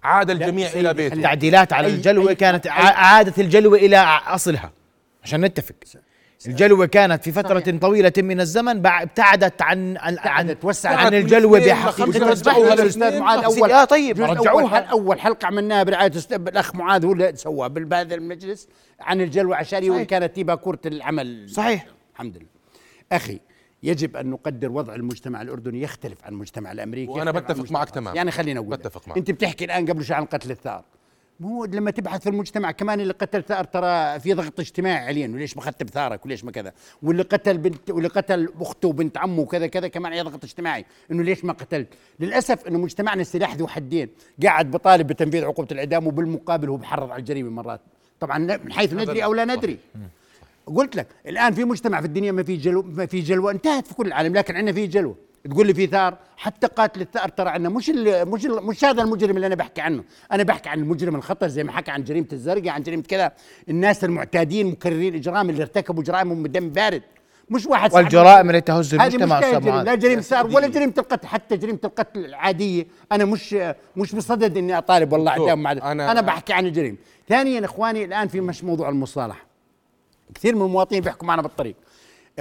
عاد 0.04 0.30
الجميع 0.30 0.68
سيدي، 0.68 0.80
إلى 0.80 0.94
بيته. 0.94 1.10
خلينا- 1.10 1.28
تعديلات 1.28 1.74
على 1.74 1.88
أي- 1.88 1.92
الجلوة 1.92 2.32
أي- 2.34 2.38
كانت 2.38 2.68
أي- 2.68 2.72
ع- 2.72 2.94
عادت 2.94 3.40
الجلوة 3.40 3.78
إلى 3.78 3.98
أصلها 4.28 4.72
عشان 5.24 5.42
نتفق. 5.42 5.76
الجلوة 6.48 6.86
كانت 6.86 7.24
في 7.24 7.32
فترة 7.32 7.60
صحيح. 7.60 7.76
طويلة 7.80 8.14
من 8.18 8.40
الزمن 8.42 8.86
ابتعدت 8.86 9.62
عن 9.62 9.98
عن 9.98 10.18
عن, 10.18 10.18
ابتعدت، 10.18 10.66
وسعت. 10.66 10.98
عن 10.98 11.14
الجلوة 11.14 11.60
بحقيقة 11.60 12.30
رجعوها. 12.30 12.74
الاستاذ 12.74 13.20
معاذ 13.20 13.44
أول 13.44 13.72
آه 13.72 13.84
طيب، 13.86 14.20
رجعوها. 14.22 14.50
أول 14.50 14.70
حل 14.70 14.84
أول 14.84 15.20
حلقة 15.20 15.46
عملناها 15.48 15.84
برعاية 15.84 16.12
است- 16.16 16.34
الاخ 16.34 16.76
معاذ 16.76 17.06
هو 17.06 17.12
اللي 17.14 17.36
سواها 17.36 17.68
بهذا 17.68 18.16
المجلس 18.16 18.68
عن 19.00 19.22
الجلوة 19.22 19.56
عشان 19.56 19.84
وإن 19.90 19.94
صحيح. 19.98 20.08
كانت 20.08 20.40
هي 20.40 20.44
باكوره 20.44 20.80
العمل 20.86 21.50
صحيح. 21.50 21.86
الحمد 22.14 22.38
لله 22.38 22.48
أخي 23.12 23.40
يجب 23.84 24.18
أن 24.18 24.30
نقدر 24.30 24.72
وضع 24.72 24.96
المجتمع 24.96 25.42
الأردني 25.42 25.82
يختلف 25.82 26.18
عن 26.24 26.34
المجتمع 26.34 26.72
الأمريكي 26.72 27.20
عن 27.20 27.32
بتفق 27.32 27.72
معك 27.72 27.88
الفرنسي. 27.88 27.92
تمام. 27.94 28.16
يعني 28.16 28.32
خلينا 28.32 28.60
أقول 28.60 28.78
بتفق. 28.78 29.08
معك. 29.08 29.18
أنت 29.18 29.32
بتحكي 29.32 29.66
الآن 29.66 29.86
قبل 29.86 30.04
شوي 30.06 30.16
عن 30.16 30.26
قتل 30.26 30.52
الثار 30.52 30.84
هو 31.44 31.66
لما 31.66 31.92
تبحث 31.92 32.22
في 32.22 32.30
المجتمع 32.30 32.72
كمان 32.72 33.00
اللي 33.00 33.14
قتل 33.14 33.44
ثار 33.44 33.64
ترى 33.64 34.20
في 34.20 34.34
ضغط 34.34 34.60
اجتماعي 34.60 35.06
عليه 35.06 35.30
وليش 35.30 35.58
ما 35.58 35.64
اخذت 35.64 35.84
بثارك 35.84 36.26
وليش 36.26 36.44
ما 36.44 36.52
كذا؟ 36.52 36.74
واللي 37.04 37.24
قتل 37.24 37.58
بنت 37.58 37.90
واللي 37.90 38.10
قتل 38.10 38.50
أخته 38.62 38.88
وبنت 38.88 39.18
عمه 39.18 39.42
وكذا 39.42 39.68
كذا 39.68 39.88
كمان 39.88 40.12
عليه 40.12 40.22
ضغط 40.22 40.44
اجتماعي 40.44 40.86
إنه 41.12 41.24
ليش 41.24 41.46
ما 41.46 41.54
قتلت؟ 41.54 41.88
للأسف 42.20 42.68
إنه 42.68 42.80
مجتمعنا 42.80 43.24
سلاح 43.24 43.56
ذو 43.56 43.68
حدين 43.68 44.10
قاعد 44.44 44.72
بطالب 44.72 45.08
بتنفيذ 45.08 45.44
عقوبة 45.44 45.68
الإعدام 45.72 46.08
وبالمقابل 46.08 46.70
هو 46.70 46.78
بحرض 46.78 47.12
على 47.12 47.20
الجريمة 47.20 47.50
مرات. 47.50 47.82
طبعا 48.20 48.38
من 48.38 48.74
حيث 48.74 48.94
ندري 48.94 49.24
أو 49.24 49.34
لا 49.34 49.46
ندري. 49.46 49.78
قلت 50.66 50.96
لك 50.96 51.08
الآن 51.28 51.54
في 51.54 51.64
مجتمع 51.64 52.02
في 52.02 52.08
الدنيا 52.08 52.32
ما 52.32 52.44
في 52.44 52.58
جلو 52.58 52.82
ما 52.82 53.06
في 53.06 53.20
جلوة 53.20 53.52
انتهت 53.52 53.88
في 53.88 53.94
كل 53.94 54.08
العالم 54.08 54.36
لكن 54.36 54.56
عندنا 54.56 54.74
في 54.74 54.88
جلوة. 54.88 55.16
تقول 55.50 55.68
لي 55.68 55.74
في 55.74 55.88
ثار؟ 55.88 56.18
حتى 56.38 56.68
قاتل 56.68 57.02
الثار 57.02 57.30
ترى 57.30 57.50
عندنا 57.50 57.70
مش 57.70 57.90
ال 57.90 58.30
مش 58.30 58.46
ال 58.46 58.66
مش 58.66 58.86
هذا 58.86 59.02
المجرم 59.04 59.36
اللي 59.36 59.48
أنا 59.48 59.56
بحكي 59.56 59.82
عنه. 59.82 60.04
أنا 60.32 60.44
بحكي 60.44 60.70
عن 60.70 60.80
المجرم 60.80 61.16
الخطر 61.16 61.48
زي 61.48 61.64
ما 61.64 61.72
حكى 61.72 61.92
عن 61.92 62.04
جريمة 62.04 62.28
الزرقاء 62.34 62.70
عن 62.70 62.84
جريمة 62.84 63.04
كذا. 63.04 63.32
الناس 63.70 64.04
المعتادين 64.04 64.68
مكررين 64.68 65.14
الاجرام 65.14 65.50
اللي 65.50 65.62
ارتكبوا 65.62 66.04
جرائمهم 66.04 66.44
بدم 66.44 66.70
بارد. 66.70 67.02
مش 67.50 67.66
واحد 67.66 67.92
صاحب- 67.92 68.04
والجرائم 68.04 68.50
اللي 68.50 68.62
تهز 68.62 68.94
المجتمع 68.94 69.26
معاذ. 69.40 69.86
لا 69.86 69.96
جريمة 69.96 70.22
ثار 70.22 70.46
ولا. 70.48 70.68
جريمة 70.68 70.94
القتل. 70.98 71.28
حتى 71.28 71.58
جريمة 71.58 71.80
القتل 71.84 72.26
العادية 72.26 72.86
أنا 73.12 73.26
مش 73.26 73.54
مش 73.98 74.16
بصدد 74.16 74.58
إني 74.58 74.78
أطالب 74.78 75.14
والله 75.14 75.32
اعدام 75.32 75.64
مع 75.64 75.76
أنا- 75.76 75.84
أنا, 75.84 76.22
بحكي 76.22 76.54
عن 76.54 76.66
الجريمة. 76.66 76.98
ثانيا 77.30 77.66
إخواني 77.66 78.06
الآن 78.06 78.28
في 78.28 78.42
مش 78.42 78.64
موضوع 78.64 78.90
المصالحة. 78.90 79.46
كثير 80.36 80.56
من 80.56 80.62
المواطنين 80.62 81.02
بيحكوا 81.02 81.28
معنا 81.28 81.42
بالطريق. 81.42 81.76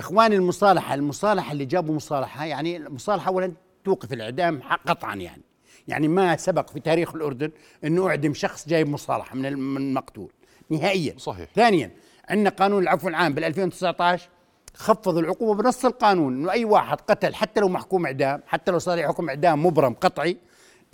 إخواني 0.00 0.36
المصالحة 0.36 0.94
المصالحة 0.94 1.52
اللي 1.52 1.64
جابوا 1.64 1.94
مصالحة 1.94 2.44
يعني 2.44 2.76
المصالحة 2.76 3.28
اولا 3.28 3.52
توقف 3.84 4.12
الإعدام 4.12 4.60
قطعا 4.86 5.14
يعني 5.14 5.42
يعني 5.88 6.08
ما 6.08 6.36
سبق 6.36 6.70
في 6.70 6.80
تاريخ 6.80 7.14
الأردن 7.14 7.50
انه 7.84 8.08
أعدم 8.08 8.34
شخص 8.34 8.68
جايب 8.68 8.88
مصالحة 8.88 9.36
من 9.36 9.46
الم- 9.46 9.74
من 9.74 9.80
المقتول 9.88 10.32
نهائيا 10.70 11.14
صحيح. 11.18 11.48
ثانيا 11.54 11.90
عندنا 12.28 12.50
قانون 12.50 12.82
العفو 12.82 13.08
العام 13.08 13.34
بال 13.34 13.44
2019 13.44 14.28
خفض 14.74 15.18
العقوبة 15.18 15.62
بنص 15.62 15.84
القانون 15.84 16.34
إنه 16.34 16.52
أي 16.52 16.64
واحد 16.64 17.00
قتل 17.00 17.34
حتى 17.34 17.60
لو 17.60 17.68
محكوم 17.68 18.06
إعدام 18.06 18.42
حتى 18.46 18.70
لو 18.70 18.78
صار 18.78 19.02
حكم 19.08 19.28
إعدام 19.28 19.66
مبرم 19.66 19.94
قطعي 19.94 20.36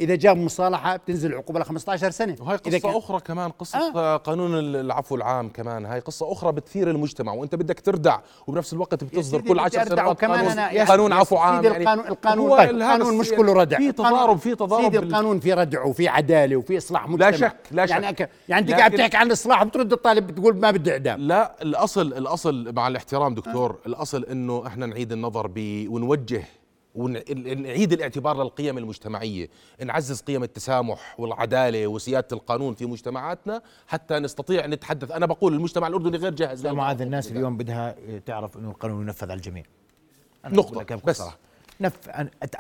إذا 0.01 0.15
جاب 0.15 0.37
مصالحة 0.37 0.97
بتنزل 0.97 1.33
العقوبه 1.33 1.61
ل 1.61 1.65
15 1.65 2.11
سنة 2.11 2.37
وهي 2.41 2.55
إذا 2.67 2.77
قصة 2.77 2.79
كان- 2.89 2.97
أخرى 2.97 3.21
كمان 3.21 3.51
قصة 3.51 3.79
آه. 3.79 3.93
آه. 4.15 4.17
قانون 4.17 4.59
العفو 4.59 5.15
العام 5.17 5.49
كمان 5.49 5.87
هاي 5.87 6.01
قصة 6.01 6.33
أخرى 6.33 6.53
بتثير 6.53 6.91
المجتمع 6.91 7.33
وأنت 7.33 7.55
بدك 7.55 7.81
تردع 7.81 8.19
وبنفس 8.47 8.73
الوقت 8.73 9.05
بتصدر 9.05 9.41
كل 9.41 9.49
بدي 9.55 9.61
عشر 9.61 9.81
أردع 9.81 9.95
سنوات 9.97 10.17
وكمان 10.17 10.39
قانون, 10.39 10.59
أنا 10.59 10.85
قانون 10.85 11.13
عفو 11.13 11.37
عام 11.37 11.63
سيدي 11.63 11.77
القانون 11.77 12.07
القانون 12.07 12.49
هو 12.51 12.57
طيب 12.57 12.71
القانون 12.71 13.19
مش. 13.19 13.31
كله 13.31 13.53
ردع 13.53 13.77
في 13.79 13.93
تضارب 13.93 14.39
في 14.39 14.55
تضارب 14.55 14.83
سيدي 14.85 14.99
القانون 14.99 15.41
في 15.41 15.53
ردع 15.53 15.83
وفي 15.85 16.09
عدالة 16.09 16.57
وفي 16.57 16.77
إصلاح 16.79 17.09
مجتمع 17.09 17.31
شك، 17.31 17.57
لا 17.71 17.85
يعني 17.85 18.07
شك. 18.09 18.21
أك... 18.23 18.31
يعني 18.49 18.63
أنت 18.71 18.79
قاعد 18.79 18.93
بتحكي 18.93 19.17
عن 19.17 19.27
الاصلاح 19.27 19.63
وبترد 19.63 19.93
الطالب 19.93 20.27
بتقول 20.27 20.57
ما 20.61 20.71
بدي 20.71 20.93
إعدام 20.93 21.21
لا 21.21 21.55
الاصل 21.63 22.01
الأصل 22.13 22.73
مع 22.73 22.89
الاحترام 22.89 23.35
دكتور 23.35 23.79
الأصل 23.87 24.25
إنه 24.25 24.67
إحنا 24.67 24.87
نعيد 24.87 25.13
النظر 25.13 25.51
ونوجه 25.89 26.45
ونعيد 26.97 27.93
الاعتبار 27.93 28.43
للقيم 28.43 28.79
المجتمعية 28.79 29.49
نعزز 29.85 30.21
قيم 30.21 30.43
التسامح 30.43 31.21
والعدالة 31.21 31.87
وسيادة 31.87 32.29
القانون 32.33 32.75
في 32.75 32.87
مجتمعاتنا 32.87 33.63
حتى 33.87 34.19
نستطيع 34.19 34.67
نتحدث 34.67 35.11
أنا 35.11 35.27
بقول 35.27 35.55
المجتمع 35.55 35.87
الأردني 35.87 36.17
غير 36.17 36.35
جاهز 36.35 36.65
لهذا 36.65 36.77
معاذ. 36.77 37.03
الناس 37.03 37.33
اليوم 37.33 37.57
بدها 37.57 37.97
تعرف 38.27 38.57
انه 38.57 38.71
القانون 38.71 39.03
ينفذ 39.03 39.31
على 39.31 39.39
الجميع 39.39 39.65
نقطة، 40.47 40.97
بس. 41.05 41.17
صراحة. 41.19 41.39
نف... 41.81 41.93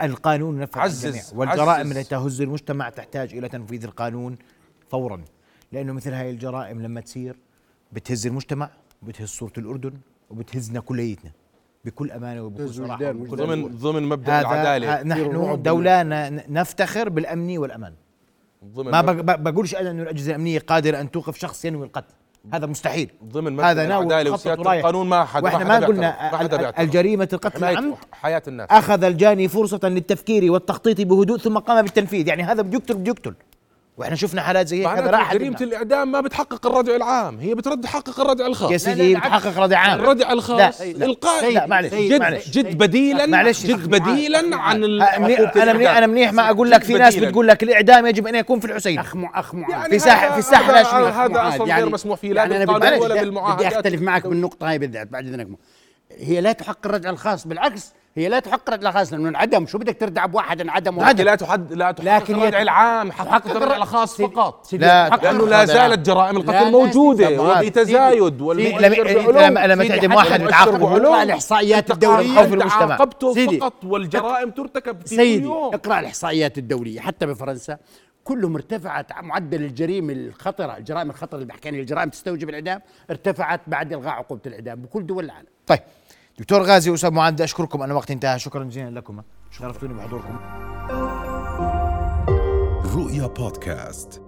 القانون 0.03 0.61
ينفذ 0.61 0.81
على 0.81 0.93
الجميع 0.93 1.23
والجرائم. 1.35 1.93
التي 1.93 2.05
تهز 2.05 2.41
المجتمع 2.41 2.91
تحتاج 2.91 3.35
إلى 3.35 3.49
تنفيذ 3.49 3.85
القانون 3.85 4.37
فورا 4.91 5.25
لأنه 5.73 5.93
مثل 5.93 6.13
هاي 6.13 6.31
الجرائم 6.31 6.83
لما 6.83 7.01
تصير 7.01 7.37
بتهز 7.93 8.27
المجتمع 8.27 8.71
وبتهز 9.03 9.29
صورة 9.29 9.53
الأردن 9.59 9.93
وبتهزنا 10.31 10.81
كليتنا 10.81 11.31
بكل 11.87 12.11
أمانة 12.11 12.43
وبكل 12.43 12.69
صراحة 12.69 13.11
وبكل 13.11 13.37
ضمن 13.37 13.69
ضمن 13.69 14.03
مبدأ 14.03 14.41
العدالة. 14.41 15.03
نحن 15.03 15.63
دولة 15.63 16.03
ن- 16.03 16.41
نفتخر 16.49 17.09
بالأمن 17.09 17.59
والأمان. 17.59 17.93
ضمن 18.65 18.91
ما 18.91 19.03
بقولش 19.37 19.75
أنا 19.75 19.91
إنه 19.91 20.03
الأجهزة 20.03 20.31
الأمنية 20.31 20.59
قادرة 20.59 21.01
أن 21.01 21.11
توقف 21.11 21.39
شخص 21.39 21.65
ينوي 21.65 21.87
القتل. 21.87 22.15
هذا 22.53 22.67
مستحيل. 22.67 23.11
ضمن 23.25 23.53
مبدأ 23.53 23.71
هذا 23.71 23.87
ناوي 23.87 24.07
العدالة 24.07 24.31
وسيادة. 24.31 24.63
القانون 24.79 25.07
ما 25.07 25.25
حد 25.25 25.45
وإحنا 25.45 25.59
ما 25.59 25.65
ما 25.65 25.75
حدا 25.77 25.87
قلنا. 25.87 26.81
الجريمة 26.83 27.29
القتل 27.33 27.65
العمد 27.65 27.95
حياة 28.13 28.43
الناس. 28.49 28.69
أخذ 28.71 29.05
الجاني 29.05 29.49
فرصة 29.49 29.81
للتفكير 29.89 30.53
والتخطيط 30.53 31.01
بهدوء 31.01 31.39
ثم 31.39 31.59
قام 31.59 31.83
بالتنفيذ. 31.83 32.29
يعني 32.29 32.43
هذا 32.43 32.63
بده 32.63 32.79
يقتل 32.79 32.95
بده 32.95 33.09
يقتل 33.11 33.35
وإحنا 33.97 34.17
شفنا 34.17 34.43
حالات 34.43 34.67
زي 34.69 34.81
هيك 34.81 34.87
هذا 34.99 35.11
راح 35.11 35.33
جريمة 35.35 35.57
الإعدام 35.61 36.13
ما 36.13 36.21
بتحقق 36.21 36.67
الردع 36.67 36.97
العام 36.97 37.39
هي 37.39 37.55
بترد 37.55 37.81
تحقق 37.81 38.21
الردع 38.21 38.47
الخاص 38.47 38.71
يا 38.71 38.77
سيدي 38.77 39.13
لا، 39.15 39.19
بتحقق 39.21 39.59
رضي 39.59 39.75
عام 39.75 40.01
الردع 40.01 40.33
الخاص 40.33 40.81
لا، 40.81 40.87
لا. 40.93 41.07
إلقاء 41.07 41.53
لا 41.53 41.67
معلش 41.67 41.95
جد 41.95 42.41
جد 42.51 42.79
بديلا 42.79 43.27
معلش. 43.27 43.67
جد 43.67 43.91
بديلا 43.91 44.57
عن 44.57 44.85
أنا 44.85 45.73
منيح. 45.73 45.97
أنا 45.97 46.07
منيح 46.07 46.33
ما 46.33 46.51
أقول 46.51 46.71
لك 46.71 46.83
في 46.85 46.95
ناس. 46.95 47.17
بتقول 47.17 47.49
لك 47.49 47.63
الإعدام 47.63 48.07
يجب 48.07 48.27
أن 48.27 48.35
يكون 48.35 48.61
في 48.61 48.67
الحسين 48.67 48.99
أخ 48.99 49.15
أخ 49.35 49.55
يعني 49.55 49.99
في 49.99 50.11
هذا- 50.11 50.31
في 50.33 50.39
الساحة 50.39 50.65
هذا- 50.65 50.81
الهاشمية. 50.81 51.25
هذا 51.25 51.49
أصلا 51.57 51.77
غير 51.77 51.89
مسموح 51.89 52.19
فيه 52.19 52.33
لا 52.33 52.43
يعني 52.43 52.57
أنا 52.57 52.65
بالقانون 52.65 53.01
ولا 53.01 53.15
بالمعاهدات 53.21 53.67
بدي 53.67 53.77
أختلف 53.77 54.03
معك 54.03 54.27
بالنقطه 54.27 54.71
هاي 54.71 54.79
بالذات 54.79 55.09
بعد 55.09 55.27
إذنك 55.27 55.49
هي 56.19 56.41
لا 56.41 56.53
تحقق 56.53 56.79
الردع 56.87 57.11
الخاص 57.11 57.47
بالعكس 57.47 57.93
هي 58.17 58.29
لا 58.29 58.39
تحقق 58.41 58.75
الاشخاص 58.75 59.13
لأنه 59.13 59.29
انعدم. 59.29 59.67
شو 59.67 59.79
بدك 59.79 59.97
تردع 60.01 60.27
بواحد 60.27 60.61
انعدم 60.61 61.01
عادي 61.01 61.23
لا 61.23 61.35
تحد 61.35 61.73
لا 61.73 61.91
تحقق 61.93 62.17
لكن 62.17 62.35
الردع 62.35 62.63
العام 62.63 63.13
حقق 63.13 63.51
الردع 63.51 63.67
الر- 63.67 63.77
الخاص 63.77 64.23
فقط. 64.23 64.73
لا، 64.73 65.09
لأنه 65.09 65.47
لا 65.49 65.65
زالت 65.65 66.07
جرائم 66.07 66.35
لا، 66.35 66.41
القتل 66.41 66.53
لا، 66.65 66.71
موجودة 66.71 67.43
وفي 67.43 67.71
تزايد 67.71 68.43
لما- 68.43 69.67
لما- 69.67 69.89
تعدم 69.89 70.15
واحد 70.15 70.41
علوم 70.53 71.07
اقرا 71.07 71.23
الإحصائيات 71.23 71.91
الدولية. 71.91 72.35
خوف 72.43 72.53
المجتمع. 72.53 72.93
عاقبته 72.93 73.35
سيدي. 73.35 73.59
فقط 73.61 73.85
والجرائم 73.85 74.51
ترتكب 74.51 75.01
في 75.01 75.09
سيدي 75.09 75.47
اقرأ 75.49 76.01
الإحصائيات 76.01 76.59
الدولية 76.59 77.01
حتى 77.01 77.27
بفرنسا. 77.27 77.79
كلهم 78.25 78.55
ارتفعت 78.55 79.07
معدل 79.23 79.63
الجريمة 79.63 80.13
الخطرة 80.13 80.77
الجرائم 80.77 81.11
الخطرة 81.11 81.35
اللي 81.35 81.47
بحكي 81.47 81.69
عنها 81.69 81.81
الجرائم 81.81 82.09
تستوجب 82.11 82.49
الإعدام 82.49 82.81
ارتفعت 83.11 83.61
بعد 83.67 83.93
إلغاء 83.93 84.13
عقوبة 84.13 84.41
الإعدام 84.47 84.83
بكل 84.83 85.07
دول 85.07 85.25
العالم. 85.25 85.47
طيب. 85.67 85.79
دكتور 86.39 86.63
غازي 86.63 86.91
واستاذ 86.91 87.11
معاذ 87.11 87.33
بدي 87.33 87.45
أشكركم. 87.45 87.83
أنا 87.83 87.95
وقت 87.95 88.11
انتهى. 88.11 88.39
شكرا 88.39 88.65
جزيلا 88.65 88.91
لكم. 88.91 89.23
شرفتوني 89.51 89.95
بحضوركم. 89.95 90.37
رؤيا 92.95 93.27
بودكاست. 93.27 94.26